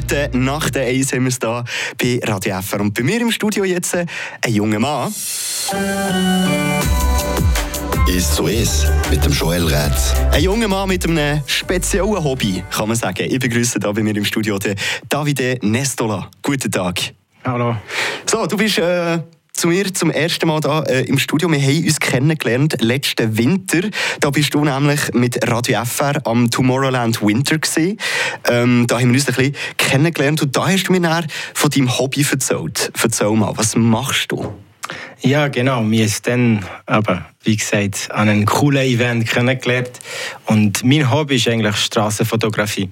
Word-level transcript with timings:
Minuten 0.00 0.44
nach 0.44 0.70
der 0.70 0.86
1 0.86 1.12
haben 1.12 1.24
wir 1.24 1.28
es 1.28 1.38
hier 1.40 1.64
bei 1.98 2.20
Radio 2.24 2.60
FR. 2.60 2.80
Und 2.80 2.94
bei 2.94 3.02
mir 3.02 3.20
im 3.20 3.30
Studio 3.30 3.64
jetzt 3.64 3.94
ein 3.94 4.06
junger 4.48 4.78
Mann. 4.78 5.12
Ist 8.08 8.34
so 8.34 8.46
ist 8.46 8.86
mit 9.10 9.24
dem 9.24 9.32
Joel 9.32 9.66
Rätz. 9.66 10.14
Ein 10.32 10.42
junger 10.42 10.68
Mann 10.68 10.88
mit 10.88 11.06
einem 11.06 11.42
speziellen 11.46 12.24
Hobby, 12.24 12.62
kann 12.70 12.88
man 12.88 12.96
sagen. 12.96 13.26
Ich 13.30 13.38
begrüße 13.38 13.78
hier 13.80 13.92
bei 13.92 14.02
mir 14.02 14.16
im 14.16 14.24
Studio 14.24 14.58
den 14.58 14.74
Davide 15.08 15.58
Nestola. 15.62 16.30
Guten 16.42 16.70
Tag. 16.70 17.00
Hallo. 17.44 17.76
So, 18.26 18.46
du 18.46 18.56
bist 18.56 18.78
äh, 18.78 19.18
zu 19.52 19.68
mir 19.68 19.92
zum 19.92 20.10
ersten 20.10 20.48
Mal 20.48 20.60
da 20.60 20.82
äh, 20.82 21.02
im 21.02 21.18
Studio. 21.18 21.50
Wir 21.50 21.60
haben 21.60 21.84
uns 21.84 22.00
kennengelernt 22.00 22.76
letzten 22.80 23.36
Winter. 23.36 23.88
Da 24.20 24.30
bist 24.30 24.54
du 24.54 24.64
nämlich 24.64 25.12
mit 25.12 25.46
Radio 25.48 25.84
FR 25.84 26.20
am 26.24 26.50
Tomorrowland 26.50 27.20
Winter. 27.22 27.58
Ähm, 28.48 28.86
da 28.86 28.98
haben 29.00 29.08
wir 29.08 29.14
uns 29.14 29.28
ein 29.28 29.34
bisschen 29.34 29.56
kennengelernt 29.76 30.42
und 30.42 30.56
da 30.56 30.68
hast 30.68 30.84
du 30.84 30.92
mir 30.92 31.00
dann 31.00 31.26
von 31.54 31.70
deinem 31.70 31.98
Hobby 31.98 32.26
erzählt. 32.30 32.92
Erzähl 33.02 33.30
mal, 33.30 33.52
was 33.56 33.76
machst 33.76 34.32
du? 34.32 34.52
Ja, 35.20 35.48
genau. 35.48 35.82
Mir 35.82 36.06
ist 36.06 36.26
dann, 36.26 36.64
aber 36.86 37.26
wie 37.42 37.56
gesagt, 37.56 38.08
an 38.10 38.28
einem 38.28 38.46
coolen 38.46 38.82
Event 38.82 39.28
kennengelernt. 39.28 39.90
Und 40.46 40.82
mein 40.84 41.10
Hobby 41.10 41.36
ist 41.36 41.48
eigentlich 41.48 41.76
Straßenfotografie. 41.76 42.90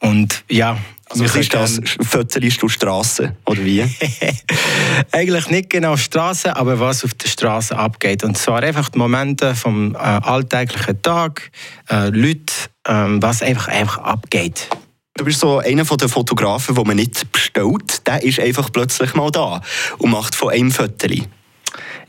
Und 0.00 0.44
ja, 0.48 0.78
also 1.10 1.24
was 1.24 1.36
ist 1.36 1.54
das? 1.54 1.80
Fötterst 2.02 2.62
du 2.62 2.68
Straße 2.68 3.34
oder 3.46 3.64
wie? 3.64 3.82
Eigentlich 5.12 5.48
nicht 5.48 5.70
genau 5.70 5.96
Straße, 5.96 6.54
aber 6.54 6.78
was 6.80 7.04
auf 7.04 7.14
der 7.14 7.28
Straße 7.28 7.76
abgeht. 7.76 8.24
Und 8.24 8.36
zwar 8.36 8.62
einfach 8.62 8.88
die 8.88 8.98
Momente 8.98 9.54
vom 9.54 9.94
äh, 9.94 9.98
alltäglichen 9.98 11.00
Tag, 11.00 11.50
äh, 11.88 12.08
Leute, 12.10 12.52
äh, 12.86 12.92
was 12.92 13.42
einfach, 13.42 13.68
einfach 13.68 13.98
abgeht. 13.98 14.68
Du 15.14 15.24
bist 15.24 15.40
so 15.40 15.58
einer 15.58 15.84
der 15.84 16.08
Fotografen, 16.08 16.76
den 16.76 16.86
man 16.86 16.96
nicht 16.96 17.32
bestellt. 17.32 18.06
Der 18.06 18.22
ist 18.22 18.38
einfach 18.38 18.70
plötzlich 18.70 19.14
mal 19.14 19.30
da 19.30 19.60
und 19.98 20.10
macht 20.10 20.34
von 20.34 20.50
einem 20.50 20.70
Foto. 20.70 21.08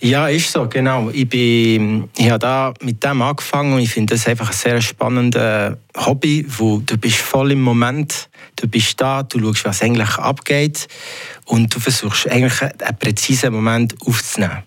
Ja, 0.02 0.30
ist 0.30 0.52
so, 0.52 0.68
genau. 0.70 1.10
Ich, 1.10 1.28
bin, 1.28 2.10
ich 2.18 2.30
habe 2.30 2.40
da 2.40 2.74
mit 2.82 3.04
dem 3.04 3.22
angefangen 3.22 3.74
und 3.74 3.80
ich 3.80 3.90
finde 3.90 4.16
das 4.16 4.28
einfach 4.28 4.50
ein 4.50 4.56
sehr 4.56 4.82
spannendes 4.82 5.76
Hobby, 5.98 6.46
wo 6.48 6.80
du 6.80 6.98
bist 6.98 7.18
voll 7.18 7.52
im 7.52 7.62
Moment, 7.62 8.30
du 8.56 8.68
bist 8.68 9.00
da, 9.02 9.24
du 9.24 9.40
schaust, 9.40 9.66
was 9.66 9.82
eigentlich 9.82 10.18
abgeht 10.18 10.88
und 11.46 11.76
du 11.76 11.82
versuchst 11.82 12.30
eigentlich 12.30 12.62
einen 12.62 12.98
präzisen 12.98 13.54
Moment 13.54 13.96
aufzunehmen. 14.06 14.64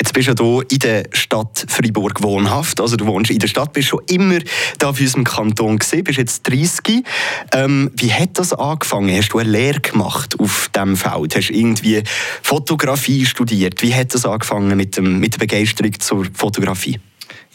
Jetzt 0.00 0.12
bist 0.12 0.38
du 0.38 0.62
hier 0.62 0.70
in 0.70 0.78
der 0.78 1.04
Stadt 1.12 1.66
Freiburg 1.68 2.22
wohnhaft. 2.22 2.80
Also 2.80 2.94
du 2.94 3.06
wohnst 3.06 3.32
in 3.32 3.40
der 3.40 3.48
Stadt, 3.48 3.72
bist 3.72 3.88
schon 3.88 4.00
immer 4.06 4.38
da 4.78 4.92
für 4.92 5.02
unserem 5.02 5.24
Kanton 5.24 5.76
gesehen, 5.76 6.04
bist 6.04 6.18
jetzt 6.18 6.48
30. 6.48 7.04
Ähm, 7.52 7.90
wie 7.96 8.12
hat 8.12 8.38
das 8.38 8.52
angefangen? 8.52 9.16
Hast 9.16 9.30
du 9.30 9.38
eine 9.38 9.50
Lehre 9.50 9.80
gemacht 9.80 10.38
auf 10.38 10.70
diesem 10.72 10.96
Feld? 10.96 11.34
Hast 11.34 11.48
du 11.48 11.52
irgendwie 11.52 12.04
Fotografie 12.42 13.26
studiert? 13.26 13.82
Wie 13.82 13.92
hat 13.92 14.14
das 14.14 14.24
angefangen 14.24 14.76
mit, 14.76 14.96
dem, 14.96 15.18
mit 15.18 15.34
der 15.34 15.40
Begeisterung 15.40 15.98
zur 15.98 16.26
Fotografie? 16.32 17.00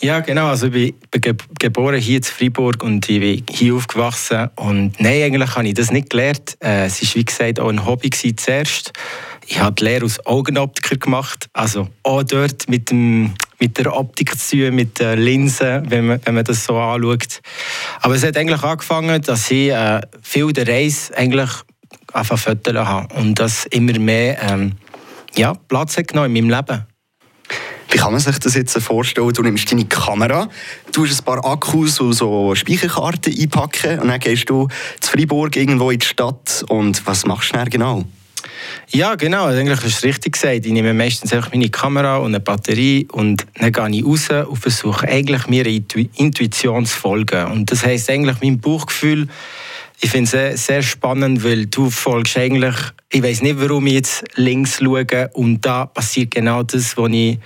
Ja, 0.02 0.20
genau. 0.20 0.48
Also 0.48 0.68
ich 0.68 0.94
bin 1.12 1.38
geboren 1.60 2.00
hier 2.00 2.18
in 2.18 2.24
Freiburg 2.24 2.84
und 2.84 3.08
ich 3.08 3.20
bin 3.22 3.44
hier 3.50 3.76
aufgewachsen. 3.76 4.50
Und 4.58 5.00
nein, 5.00 5.24
eigentlich 5.24 5.56
habe 5.56 5.68
ich 5.68 5.76
das 5.76 5.92
nicht 5.92 6.10
gelernt. 6.10 6.58
Äh, 6.62 6.88
es 6.88 7.02
war, 7.02 7.16
wie 7.16 7.26
gesagt, 7.26 7.60
auch 7.62 7.70
ein 7.70 7.86
Hobby 7.86 8.10
zuerst. 8.10 8.92
Ich 9.46 9.60
habe 9.60 9.76
die 9.76 9.84
Lehre 9.84 10.04
als 10.04 10.26
Augenoptiker 10.26 10.98
gemacht. 10.98 11.48
Also 11.54 11.90
auch 12.04 12.24
dort 12.24 12.70
mit, 12.70 12.90
dem, 12.90 13.34
mit 13.60 13.78
der 13.78 13.96
Optik 13.96 14.38
zu 14.38 14.58
tun, 14.58 14.76
mit 14.76 15.00
den 15.00 15.20
Linsen, 15.20 15.90
wenn 15.90 16.08
man, 16.08 16.22
wenn 16.24 16.36
man 16.36 16.44
das 16.44 16.66
so 16.66 16.78
anschaut. 16.78 17.42
Aber 18.02 18.16
es 18.16 18.24
hat 18.24 18.38
eigentlich 18.38 18.64
angefangen, 18.64 19.22
dass 19.22 19.52
ich 19.52 19.70
äh, 19.70 20.02
viel 20.22 20.54
der 20.54 20.68
Reise 20.68 21.16
eigentlich 21.18 21.50
anfangen 22.14 22.60
zu 22.64 22.74
habe. 22.74 23.14
Und 23.16 23.40
das 23.40 23.66
immer 23.66 23.98
mehr 24.00 24.42
ähm, 24.42 24.74
ja, 25.36 25.54
Platz 25.54 25.98
hat 25.98 26.08
genommen 26.08 26.36
in 26.36 26.48
meinem 26.48 26.58
Leben. 26.58 26.86
Wie 27.90 27.98
kann 28.00 28.12
man 28.12 28.22
sich 28.22 28.40
das 28.40 28.56
jetzt 28.56 28.76
vorstellen? 28.80 29.34
Du 29.34 29.44
nimmst 29.44 29.72
deine 29.72 29.86
Kamera, 29.86 30.50
du 30.92 31.06
hast 31.06 31.22
ein 31.22 31.26
paar 31.26 31.46
Akkus 31.46 32.00
und 32.00 32.14
so 32.14 32.56
Speicherkarten 32.56 33.40
einpacken 33.40 34.00
und 34.00 34.08
dann 34.08 34.20
gehst 34.20 34.50
du 34.50 34.68
zu 35.00 35.12
Freiburg 35.12 35.56
irgendwo 35.56 35.92
in 35.92 36.00
die 36.00 36.06
Stadt 36.06 36.66
und 36.70 37.06
was 37.06 37.26
machst 37.28 37.52
du 37.52 37.58
dann 37.58 37.70
genau? 37.70 38.04
Ja, 38.90 39.16
genau. 39.16 39.46
Eigentlich 39.46 39.82
hast 39.84 40.04
du 40.04 40.08
richtig 40.08 40.34
gesagt. 40.34 40.66
Ich 40.66 40.72
nehme 40.72 40.94
meistens 40.94 41.34
einfach 41.34 41.52
meine 41.52 41.70
Kamera 41.70 42.18
und 42.18 42.28
eine 42.28 42.40
Batterie 42.40 43.08
und 43.12 43.46
dann 43.56 43.72
gehe 43.72 44.00
ich 44.00 44.06
raus 44.06 44.30
und 44.48 44.58
versuche 44.58 45.08
eigentlich 45.08 45.48
mir 45.48 45.66
Intuition 45.66 46.86
zu 46.86 46.98
folgen. 46.98 47.52
Und 47.52 47.72
das 47.72 47.86
heisst 47.86 48.10
eigentlich 48.10 48.38
mein 48.42 48.60
Bauchgefühl, 48.60 49.28
ich 50.02 50.10
finde 50.10 50.26
es 50.26 50.32
sehr, 50.32 50.58
sehr 50.58 50.82
spannend, 50.82 51.44
weil 51.46 51.68
du 51.68 51.90
folgst 51.90 52.38
eigentlich, 52.38 52.76
ich 53.10 53.24
weiß 53.24 53.42
nicht, 53.42 53.60
warum 53.60 53.88
ich 53.88 53.94
jetzt 53.94 54.24
links 54.36 54.80
schaue 54.80 55.30
und 55.34 55.62
da 55.62 55.86
passiert 55.86 56.32
genau 56.32 56.62
das, 56.64 56.98
was 56.98 57.12
ich 57.12 57.40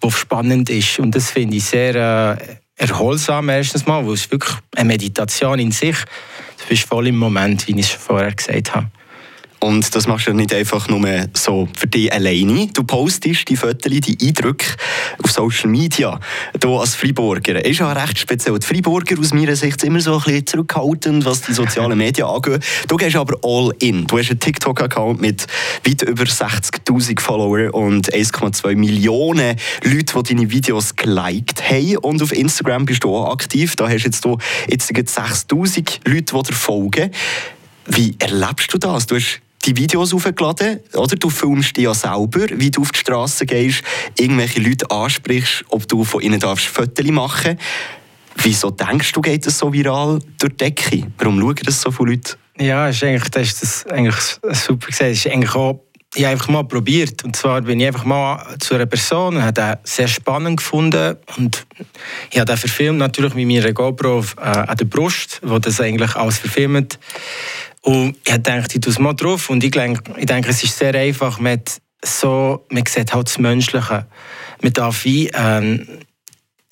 was 0.00 0.14
spannend 0.14 0.70
ist. 0.70 1.00
Und 1.00 1.14
das 1.14 1.30
finde 1.30 1.56
ich 1.56 1.64
sehr 1.64 2.36
äh, 2.38 2.56
erholsam, 2.76 3.48
erstens 3.48 3.86
mal, 3.86 4.06
weil 4.06 4.14
es 4.14 4.30
wirklich 4.30 4.54
eine 4.76 4.86
Meditation 4.86 5.58
in 5.58 5.72
sich. 5.72 5.96
Du 6.58 6.68
bist 6.68 6.84
voll 6.84 7.08
im 7.08 7.16
Moment, 7.16 7.66
wie 7.66 7.72
ich 7.72 7.86
es 7.86 7.90
vorher 7.90 8.32
gesagt 8.32 8.74
habe. 8.74 8.88
Und 9.64 9.94
das 9.94 10.06
machst 10.06 10.26
du 10.26 10.34
nicht 10.34 10.52
einfach 10.52 10.88
nur 10.88 11.08
so 11.32 11.66
für 11.74 11.86
dich 11.86 12.12
alleine. 12.12 12.66
Du 12.74 12.84
postest 12.84 13.48
die 13.48 13.56
Fotos, 13.56 13.90
die 14.00 14.18
Eindrücke 14.20 14.66
auf 15.22 15.30
Social 15.30 15.70
Media. 15.70 16.20
Du 16.60 16.76
als 16.76 16.94
Freiburger. 16.94 17.64
Ist 17.64 17.80
ja 17.80 17.90
recht 17.90 18.18
speziell. 18.18 18.58
Die 18.58 18.66
Freiburger 18.66 19.18
aus 19.18 19.32
meiner 19.32 19.56
Sicht 19.56 19.80
sind 19.80 19.88
immer 19.88 20.00
so 20.00 20.18
ein 20.18 20.22
bisschen 20.22 20.46
zurückhaltend, 20.46 21.24
was 21.24 21.40
die 21.40 21.54
sozialen 21.54 21.96
Medien 21.96 22.26
angeht. 22.26 22.62
Du 22.88 22.96
gehst 22.96 23.16
aber 23.16 23.38
all 23.42 23.72
in. 23.78 24.06
Du 24.06 24.18
hast 24.18 24.28
einen 24.28 24.38
TikTok-Account 24.38 25.22
mit 25.22 25.46
weit 25.86 26.02
über 26.02 26.24
60.000 26.24 27.18
Followern 27.20 27.70
und 27.70 28.12
1,2 28.12 28.76
Millionen 28.76 29.56
Leute, 29.82 30.22
die 30.22 30.34
deine 30.34 30.50
Videos 30.50 30.94
geliked 30.94 31.62
haben. 31.70 31.96
Und 31.96 32.22
auf 32.22 32.32
Instagram 32.32 32.84
bist 32.84 33.02
du 33.02 33.16
auch 33.16 33.32
aktiv. 33.32 33.76
Da 33.76 33.88
hast 33.88 34.04
du 34.24 34.36
jetzt, 34.68 34.94
jetzt 34.94 35.18
6.000 35.18 36.00
Leute, 36.04 36.34
die 36.34 36.42
dir 36.42 36.54
folgen. 36.54 37.10
Wie 37.86 38.14
erlebst 38.18 38.72
du 38.72 38.76
das? 38.76 39.06
Du 39.06 39.16
hast 39.16 39.40
die 39.64 39.76
Videos 39.76 40.12
aufgeladen, 40.12 40.80
oder? 40.94 41.16
Du 41.16 41.30
filmst 41.30 41.76
dich 41.76 41.84
ja 41.84 41.94
selber, 41.94 42.46
wie 42.52 42.70
du 42.70 42.82
auf 42.82 42.92
die 42.92 42.98
Straße 42.98 43.46
gehst, 43.46 43.82
irgendwelche 44.18 44.60
Leute 44.60 44.90
ansprichst, 44.90 45.64
ob 45.68 45.88
du 45.88 46.04
von 46.04 46.20
ihnen 46.20 46.40
darfst 46.40 46.66
Fotos 46.66 47.06
machen 47.06 47.58
Wieso 48.36 48.70
denkst 48.70 49.12
du, 49.12 49.20
geht 49.20 49.46
das 49.46 49.58
so 49.58 49.72
viral 49.72 50.18
durch 50.38 50.52
die 50.52 50.56
Decke? 50.56 51.06
Warum 51.18 51.40
schauen 51.40 51.54
das 51.64 51.80
so 51.80 51.90
viele 51.90 52.10
Leute? 52.10 52.36
Ja, 52.58 52.88
ist 52.88 53.02
eigentlich, 53.02 53.30
das 53.30 53.46
ist 53.48 53.62
das 53.62 53.86
eigentlich 53.86 54.16
super 54.52 54.88
gesagt. 54.88 55.12
ist 55.12 55.26
eigentlich 55.26 55.54
auch 55.54 55.80
ich 56.16 56.22
habe 56.22 56.32
einfach 56.32 56.48
mal 56.48 56.62
probiert. 56.62 57.24
Und 57.24 57.34
zwar 57.34 57.60
bin 57.62 57.80
ich 57.80 57.88
einfach 57.88 58.04
mal 58.04 58.56
zu 58.60 58.74
einer 58.74 58.86
Person 58.86 59.36
und 59.36 59.42
habe 59.42 59.52
den 59.52 59.74
sehr 59.82 60.06
spannend 60.06 60.58
gefunden. 60.58 61.16
Und 61.36 61.66
ich 62.30 62.38
habe 62.38 62.46
den 62.46 62.56
verfilmt, 62.56 62.98
natürlich 62.98 63.34
mit 63.34 63.48
meiner 63.48 63.72
GoPro 63.72 64.24
äh, 64.36 64.40
an 64.40 64.76
der 64.76 64.84
Brust, 64.84 65.40
wo 65.42 65.58
das 65.58 65.80
eigentlich 65.80 66.14
alles 66.14 66.38
verfilmt. 66.38 67.00
Und 67.84 68.16
ich 68.24 68.42
dachte, 68.42 68.76
ich 68.76 68.80
tue 68.80 68.92
es 68.92 68.98
mal 68.98 69.12
drauf. 69.12 69.50
Und 69.50 69.62
ich 69.62 69.70
denke, 69.70 70.18
ich 70.18 70.26
denke, 70.26 70.48
es 70.48 70.64
ist 70.64 70.78
sehr 70.78 70.94
einfach. 70.94 71.38
Man, 71.38 71.60
so, 72.02 72.64
man 72.70 72.84
sieht 72.86 73.12
halt 73.12 73.28
das 73.28 73.38
Menschliche. 73.38 74.06
Man 74.62 74.72
darf 74.72 75.04
wie, 75.04 75.28
ähm, 75.34 75.86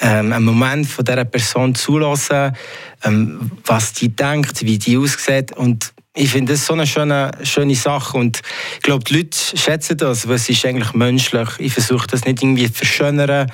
ähm, 0.01 0.33
einen 0.33 0.45
Moment 0.45 0.87
von 0.87 1.05
dieser 1.05 1.27
Person 1.27 1.75
zulassen, 1.75 2.57
ähm, 3.05 3.51
was 3.67 3.93
die 3.93 4.09
denkt, 4.09 4.65
wie 4.65 4.79
die 4.79 4.97
aussieht. 4.97 5.53
Und 5.53 5.93
ich 6.15 6.31
finde 6.31 6.55
das 6.55 6.65
so 6.65 6.73
eine 6.73 6.87
schöne, 6.87 7.31
schöne 7.43 7.75
Sache. 7.75 8.17
Und 8.17 8.41
ich 8.77 8.83
glaube, 8.83 9.05
die 9.05 9.17
Leute 9.17 9.39
schätzen 9.55 9.99
das, 9.99 10.27
weil 10.27 10.37
es 10.37 10.49
ist 10.49 10.65
eigentlich 10.65 10.95
menschlich. 10.95 11.49
Ich 11.59 11.75
versuche 11.75 12.07
das 12.07 12.25
nicht 12.25 12.43
irgendwie 12.43 12.73
zu 12.73 12.79
verschönern. 12.79 13.53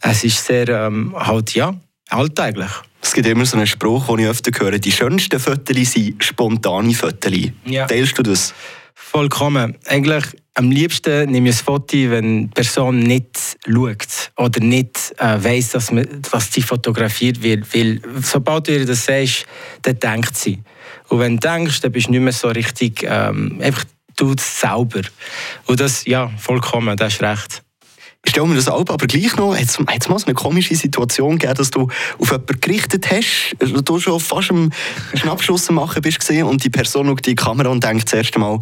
Es 0.00 0.24
ist 0.24 0.44
sehr, 0.44 0.68
ähm, 0.68 1.14
halt, 1.16 1.54
ja, 1.54 1.72
alltäglich. 2.08 2.72
Es 3.06 3.12
gibt 3.12 3.28
immer 3.28 3.46
so 3.46 3.56
einen 3.56 3.68
Spruch, 3.68 4.08
den 4.08 4.18
ich 4.18 4.26
öfter 4.26 4.50
höre, 4.58 4.80
die 4.80 4.90
schönsten 4.90 5.38
Fotos 5.38 5.92
sind 5.92 6.22
spontane 6.24 6.92
Fotos. 6.92 7.32
Ja. 7.64 7.86
Teilst 7.86 8.18
du 8.18 8.22
das? 8.24 8.52
Vollkommen. 8.94 9.76
Eigentlich 9.86 10.24
am 10.54 10.72
liebsten 10.72 11.30
nehme 11.30 11.50
ich 11.50 11.56
ein 11.56 11.64
Foto, 11.64 11.96
wenn 12.10 12.48
die 12.48 12.54
Person 12.54 12.98
nicht 12.98 13.58
schaut 13.64 14.32
oder 14.36 14.58
nicht 14.58 15.14
äh, 15.18 15.42
weiss, 15.42 15.70
dass, 15.70 15.92
man, 15.92 16.08
dass 16.32 16.52
sie 16.52 16.62
fotografiert 16.62 17.40
wird. 17.42 17.72
Weil 17.72 18.00
sobald 18.22 18.66
du 18.66 18.72
ihr 18.72 18.84
das 18.84 19.06
sagst, 19.06 19.46
dann 19.82 20.00
denkt 20.00 20.36
sie. 20.36 20.58
Und 21.08 21.20
wenn 21.20 21.36
du 21.36 21.48
denkst, 21.48 21.80
dann 21.82 21.92
bist 21.92 22.08
du 22.08 22.10
nicht 22.10 22.20
mehr 22.20 22.32
so 22.32 22.48
richtig, 22.48 23.06
ähm, 23.08 23.60
einfach 23.62 23.84
du 24.16 24.34
selber. 24.36 25.02
Und 25.66 25.78
das, 25.78 26.04
ja, 26.06 26.28
vollkommen, 26.38 26.96
das 26.96 27.14
ist 27.14 27.22
recht. 27.22 27.62
Ich 28.26 28.32
stelle 28.32 28.48
mir 28.48 28.56
das 28.56 28.68
ab, 28.68 28.90
aber 28.90 29.06
gleich 29.06 29.36
noch, 29.36 29.56
hat 29.56 29.62
es 29.62 29.78
mal 29.78 30.18
so 30.18 30.26
eine 30.26 30.34
komische 30.34 30.74
Situation 30.74 31.38
gegeben, 31.38 31.54
dass 31.54 31.70
du 31.70 31.88
auf 32.18 32.30
jemanden 32.30 32.60
gerichtet 32.60 33.08
hast, 33.10 33.54
also 33.60 33.80
du 33.80 34.00
schon 34.00 34.18
fast 34.18 34.50
am 34.50 34.70
Schnappschuss 35.14 35.70
machen 35.70 36.02
bist 36.02 36.28
und 36.30 36.62
die 36.62 36.68
Person 36.68 37.06
schaut 37.06 37.24
die 37.24 37.36
Kamera 37.36 37.68
und 37.68 37.84
denkt 37.84 38.06
das 38.06 38.14
erste 38.14 38.40
Mal, 38.40 38.58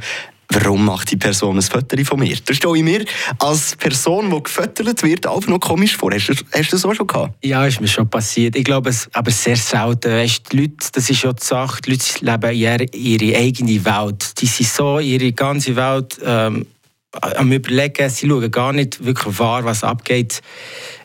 warum 0.50 0.84
macht 0.84 1.10
die 1.10 1.16
Person 1.16 1.56
ein 1.56 1.62
Foto 1.62 1.96
von 2.04 2.20
mir? 2.20 2.36
Das 2.44 2.58
stelle 2.58 2.76
ich 2.76 2.84
mir 2.84 3.04
als 3.38 3.74
Person, 3.76 4.30
die 4.30 4.42
gefüttert 4.42 5.02
wird, 5.02 5.26
einfach 5.26 5.48
noch 5.48 5.60
komisch 5.60 5.96
vor. 5.96 6.12
Hast 6.12 6.28
du, 6.28 6.34
hast 6.34 6.70
du 6.70 6.76
das 6.76 6.84
auch 6.84 6.94
schon 6.94 7.06
gehabt? 7.06 7.34
Ja, 7.42 7.66
ist 7.66 7.80
mir 7.80 7.88
schon 7.88 8.08
passiert. 8.08 8.56
Ich 8.56 8.64
glaube, 8.64 8.90
es, 8.90 9.08
aber 9.14 9.30
sehr 9.30 9.56
selten. 9.56 10.12
Weißt, 10.12 10.52
die 10.52 10.58
Leute, 10.58 10.88
das 10.92 11.08
ist 11.08 11.22
ja 11.22 11.32
die 11.32 11.42
Sache, 11.42 11.80
die 11.82 11.92
Leute 11.92 12.04
leben 12.20 12.88
ihre 12.92 13.38
eigene 13.38 13.84
Welt. 13.84 14.40
Die 14.40 14.46
sind 14.46 14.68
so 14.68 14.98
ihre 14.98 15.32
ganze 15.32 15.74
Welt 15.74 16.18
ähm, 16.22 16.66
am 17.20 17.52
überlegen, 17.52 18.08
sie 18.10 18.28
schauen 18.28 18.50
gar 18.50 18.72
nicht 18.72 19.04
wirklich 19.04 19.38
wahr, 19.38 19.64
was 19.64 19.84
abgeht 19.84 20.42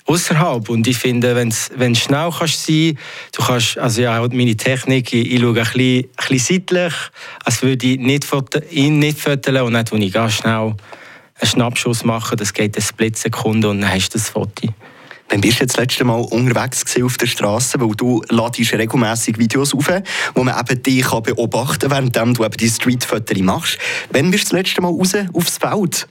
außerhalb. 0.05 0.69
Und 0.69 0.87
ich 0.87 0.97
finde, 0.97 1.35
wenn 1.35 1.49
du 1.93 1.99
schnell 1.99 2.29
kannst 2.37 2.65
sein 2.65 2.97
du 3.31 3.43
kannst, 3.43 3.77
also 3.77 4.01
ja, 4.01 4.19
meine 4.31 4.57
Technik, 4.57 5.13
ich, 5.13 5.31
ich 5.31 5.39
schaue 5.39 5.49
ein 5.49 5.63
bisschen, 5.63 5.99
ein 5.99 6.27
bisschen 6.27 6.39
seitlich, 6.39 6.93
als 7.45 7.61
würde 7.61 7.87
ich 7.87 7.99
nicht 7.99 8.25
ihn 8.71 8.99
nicht 8.99 9.19
fotografieren 9.19 9.67
und 9.67 9.73
nicht, 9.73 9.91
wenn 9.91 10.01
ich 10.01 10.13
ganz 10.13 10.33
schnell 10.33 10.75
einen 11.41 11.49
Schnappschuss 11.49 12.03
mache, 12.03 12.35
das 12.35 12.53
geht 12.53 12.75
eine 12.75 12.83
Splitsekunde 12.83 13.69
und 13.69 13.81
dann 13.81 13.91
hast 13.91 14.09
du 14.09 14.17
das 14.17 14.29
Foto. 14.29 14.73
Wann 15.29 15.41
bist 15.41 15.59
du 15.59 15.63
jetzt 15.63 15.77
das 15.77 15.83
letzte 15.83 16.03
Mal 16.05 16.19
unterwegs 16.19 16.83
auf 17.01 17.17
der 17.17 17.27
Straße, 17.27 17.79
weil 17.79 17.91
du 17.95 18.23
ladest 18.29 18.73
regelmäßig 18.73 19.37
Videos 19.37 19.75
auf, 19.75 19.87
wo 20.33 20.43
man 20.43 20.59
eben 20.59 20.81
dich 20.81 21.07
beobachten 21.07 21.89
kann, 21.89 22.15
während 22.15 22.39
du 22.39 22.43
eben 22.43 22.57
die 22.57 22.69
Street-Fotos 22.69 23.37
machst. 23.39 23.77
Wann 24.11 24.31
bist 24.31 24.45
du 24.45 24.55
das 24.55 24.63
letzte 24.63 24.81
Mal 24.81 24.91
raus 24.91 25.13
aufs 25.33 25.57
Feld? 25.59 26.07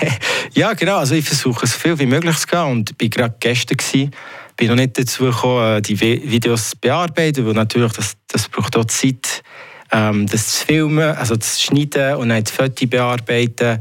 ja, 0.54 0.72
genau. 0.72 0.96
Also 0.96 1.14
ich 1.14 1.24
versuche 1.24 1.66
so 1.66 1.78
viel 1.78 1.96
wie 2.00 2.06
möglich 2.06 2.36
zu 2.38 2.46
gehen 2.48 2.64
und 2.64 2.94
war 3.00 3.08
gerade 3.08 3.34
gestern 3.38 3.76
gewesen, 3.76 4.10
bin 4.56 4.68
noch 4.68 4.74
nicht 4.74 4.98
dazu 4.98 5.24
gekommen, 5.24 5.76
äh, 5.76 5.82
die 5.82 6.00
Videos 6.00 6.70
zu 6.70 6.76
bearbeiten, 6.78 7.46
weil 7.46 7.54
natürlich 7.54 7.92
das, 7.92 8.16
das 8.26 8.48
braucht 8.48 8.76
auch 8.76 8.86
Zeit, 8.86 9.44
ähm, 9.92 10.26
das 10.26 10.48
zu 10.48 10.66
filmen, 10.66 11.14
also 11.14 11.36
zu 11.36 11.62
schneiden 11.62 12.16
und 12.16 12.30
dann 12.30 12.42
die 12.42 12.52
Fotos 12.52 12.90
bearbeiten. 12.90 13.80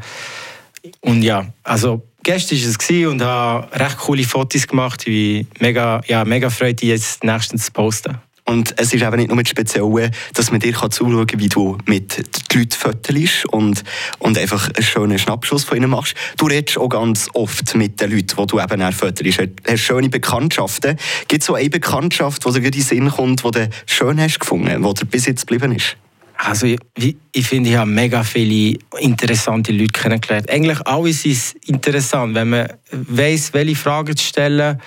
Und 1.01 1.23
ja, 1.23 1.47
also 1.63 2.03
gestern 2.25 2.59
war 2.59 2.69
es 2.69 3.07
und 3.07 3.21
habe 3.21 3.79
recht 3.79 3.97
coole 3.99 4.23
Fotos 4.23 4.67
gemacht. 4.67 5.07
Ich 5.07 5.45
mega, 5.59 6.01
ja, 6.07 6.25
mega 6.25 6.49
Freude, 6.49 6.75
die 6.75 6.87
jetzt 6.87 7.23
nächstens 7.23 7.67
zu 7.67 7.71
posten. 7.71 8.17
Und 8.47 8.75
es 8.77 8.93
ist 8.93 9.01
eben 9.01 9.15
nicht 9.15 9.29
nur 9.29 9.41
das 9.41 9.49
Spezielle, 9.49 10.11
dass 10.33 10.51
man 10.51 10.59
dir 10.59 10.73
zuschauen 10.73 11.25
kann, 11.25 11.39
wie 11.39 11.49
du 11.49 11.79
mit 11.85 12.17
den 12.17 12.59
Leuten 12.59 12.77
fötelst 12.77 13.45
und, 13.45 13.83
und 14.19 14.37
einfach 14.37 14.69
einen 14.69 14.83
schönen 14.83 15.17
Schnappschuss 15.17 15.63
von 15.63 15.77
ihnen 15.77 15.89
machst. 15.89 16.13
Du 16.37 16.45
redest 16.45 16.77
auch 16.77 16.89
ganz 16.89 17.27
oft 17.33 17.73
mit 17.75 17.99
den 18.01 18.11
Leuten, 18.11 18.35
die 18.37 18.45
du 18.45 18.59
eben 18.59 18.91
fötelst. 18.91 19.39
Du 19.39 19.47
hast 19.67 19.79
schöne 19.79 20.09
Bekanntschaften. 20.09 20.97
Gibt 21.27 21.41
es 21.41 21.47
so 21.47 21.55
eine 21.55 21.69
Bekanntschaft, 21.71 22.45
die 22.45 22.51
dir 22.51 22.65
in 22.65 22.71
den 22.71 22.81
Sinn 22.81 23.09
kommt, 23.09 23.43
die 23.43 23.51
du 23.51 23.69
schön 23.87 24.19
hast 24.19 24.39
gefunden, 24.39 24.83
die 24.83 24.93
dir 24.93 25.05
bis 25.05 25.25
jetzt 25.25 25.47
geblieben 25.47 25.75
ist? 25.75 25.97
Also 26.37 26.67
ich, 26.67 27.15
ich 27.31 27.47
finde, 27.47 27.69
ich 27.69 27.75
habe 27.75 27.89
mega 27.89 28.23
viele 28.23 28.77
interessante 28.99 29.71
Leute 29.71 29.91
kennengelernt. 29.93 30.49
Eigentlich 30.49 30.85
alles 30.85 31.25
ist 31.25 31.55
interessant, 31.67 32.35
wenn 32.35 32.49
man 32.49 32.67
weiß, 32.91 33.53
welche 33.53 33.75
Fragen 33.75 34.15
zu 34.15 34.25
stellen. 34.25 34.81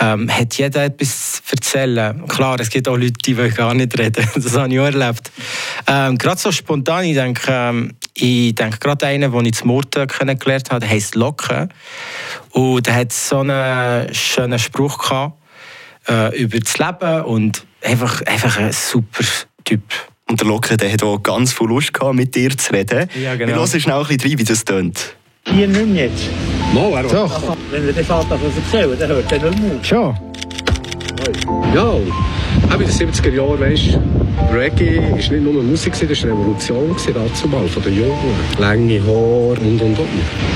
Ähm, 0.00 0.30
hat 0.30 0.54
jeder 0.54 0.84
etwas 0.84 1.42
zu 1.42 1.54
erzählen. 1.56 2.26
Klar, 2.28 2.60
es 2.60 2.70
gibt 2.70 2.86
auch 2.88 2.96
Leute, 2.96 3.14
die 3.24 3.34
gar 3.34 3.74
nicht 3.74 3.98
reden. 3.98 4.28
Das 4.34 4.56
habe 4.56 4.72
ich 4.72 4.78
auch 4.78 4.84
erlebt. 4.84 5.30
Ähm, 5.86 6.16
gerade 6.18 6.38
so 6.38 6.52
spontan, 6.52 7.04
ich 7.04 7.14
denke, 7.14 7.42
ähm, 7.48 7.94
ich 8.14 8.54
denke 8.54 8.78
gerade 8.78 9.06
einen, 9.06 9.32
den 9.32 9.44
ich 9.46 9.54
zum 9.54 9.68
Murten 9.68 10.06
kennengelernt 10.06 10.70
habe, 10.70 10.80
der 10.80 10.90
heisst 10.90 11.14
Locke. 11.14 11.68
Und 12.50 12.86
der 12.86 12.94
hat 12.94 13.12
so 13.12 13.40
einen 13.40 14.12
schönen 14.14 14.58
Spruch 14.58 14.98
gehabt, 14.98 15.36
äh, 16.08 16.36
über 16.40 16.58
das 16.60 16.78
Leben 16.78 17.22
und 17.22 17.66
einfach, 17.82 18.22
einfach 18.22 18.56
ein 18.56 18.72
super 18.72 19.24
Typ. 19.64 19.82
Und 20.30 20.40
der 20.40 20.46
Locke 20.46 20.76
der 20.76 20.92
hat 20.92 21.02
auch 21.02 21.22
ganz 21.22 21.52
viel 21.52 21.68
Lust 21.68 21.94
gehabt, 21.94 22.14
mit 22.14 22.34
dir 22.34 22.56
zu 22.56 22.72
reden. 22.72 23.08
Ja, 23.20 23.34
genau. 23.34 23.48
Wir 23.48 23.56
hören 23.56 23.80
schnell 23.80 23.96
ein 23.96 24.06
bisschen 24.06 24.30
rein, 24.30 24.38
wie 24.38 24.44
das 24.44 24.64
tönt. 24.64 25.16
Hier 25.46 25.66
nicht 25.66 25.86
mehr 25.86 26.04
jetzt. 26.06 26.28
Mal, 26.74 26.92
er 26.92 27.02
Doch. 27.04 27.56
Wenn 27.70 27.86
er 27.86 27.92
den 27.92 28.04
Vater 28.04 28.38
erzählen 28.38 28.98
dann 28.98 29.08
hört 29.08 29.32
er 29.32 29.50
nicht 29.50 29.62
mehr. 29.62 29.82
Schon? 29.84 30.16
Ja, 31.74 31.94
auch 32.70 32.80
in 32.80 32.86
den 32.86 33.12
70er 33.12 33.30
Jahren, 33.30 33.60
weißt 33.60 33.94
du, 33.94 34.54
Reggae 34.54 35.00
war 35.00 35.16
nicht 35.16 35.30
nur 35.30 35.62
Musik, 35.62 35.92
das 35.92 36.22
war 36.22 36.30
eine 36.30 36.40
Revolution 36.40 36.96
dazu 37.14 37.48
mal, 37.48 37.68
von 37.68 37.82
den 37.82 37.96
Jungen. 37.96 38.34
Lange 38.58 39.00
Haare 39.02 39.60
und 39.60 39.80
und 39.80 39.98
und. 39.98 39.98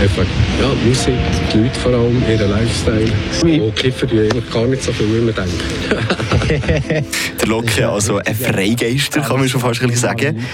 Einfach, 0.01 0.25
ja, 0.61 0.69
Musik, 0.87 1.15
die 1.53 1.59
Leute 1.59 1.81
vor 1.81 1.93
allem, 1.93 2.23
ihren 2.29 2.51
Lifestyle. 2.51 3.63
Und 3.63 3.77
kiffen 3.77 4.09
die 4.09 4.21
eigentlich 4.21 4.51
gar 4.51 4.67
nicht 4.67 4.83
so 4.83 4.93
viel, 4.93 5.07
wie 5.09 5.21
man 5.21 5.35
denkt. 5.35 5.63
der 7.41 7.49
Locke, 7.49 7.89
also 7.89 8.19
ein 8.19 8.35
Freigeister, 8.35 9.21
kann 9.21 9.39
man 9.39 9.49
schon 9.49 9.61
fast 9.61 9.81
sagen. 9.97 10.45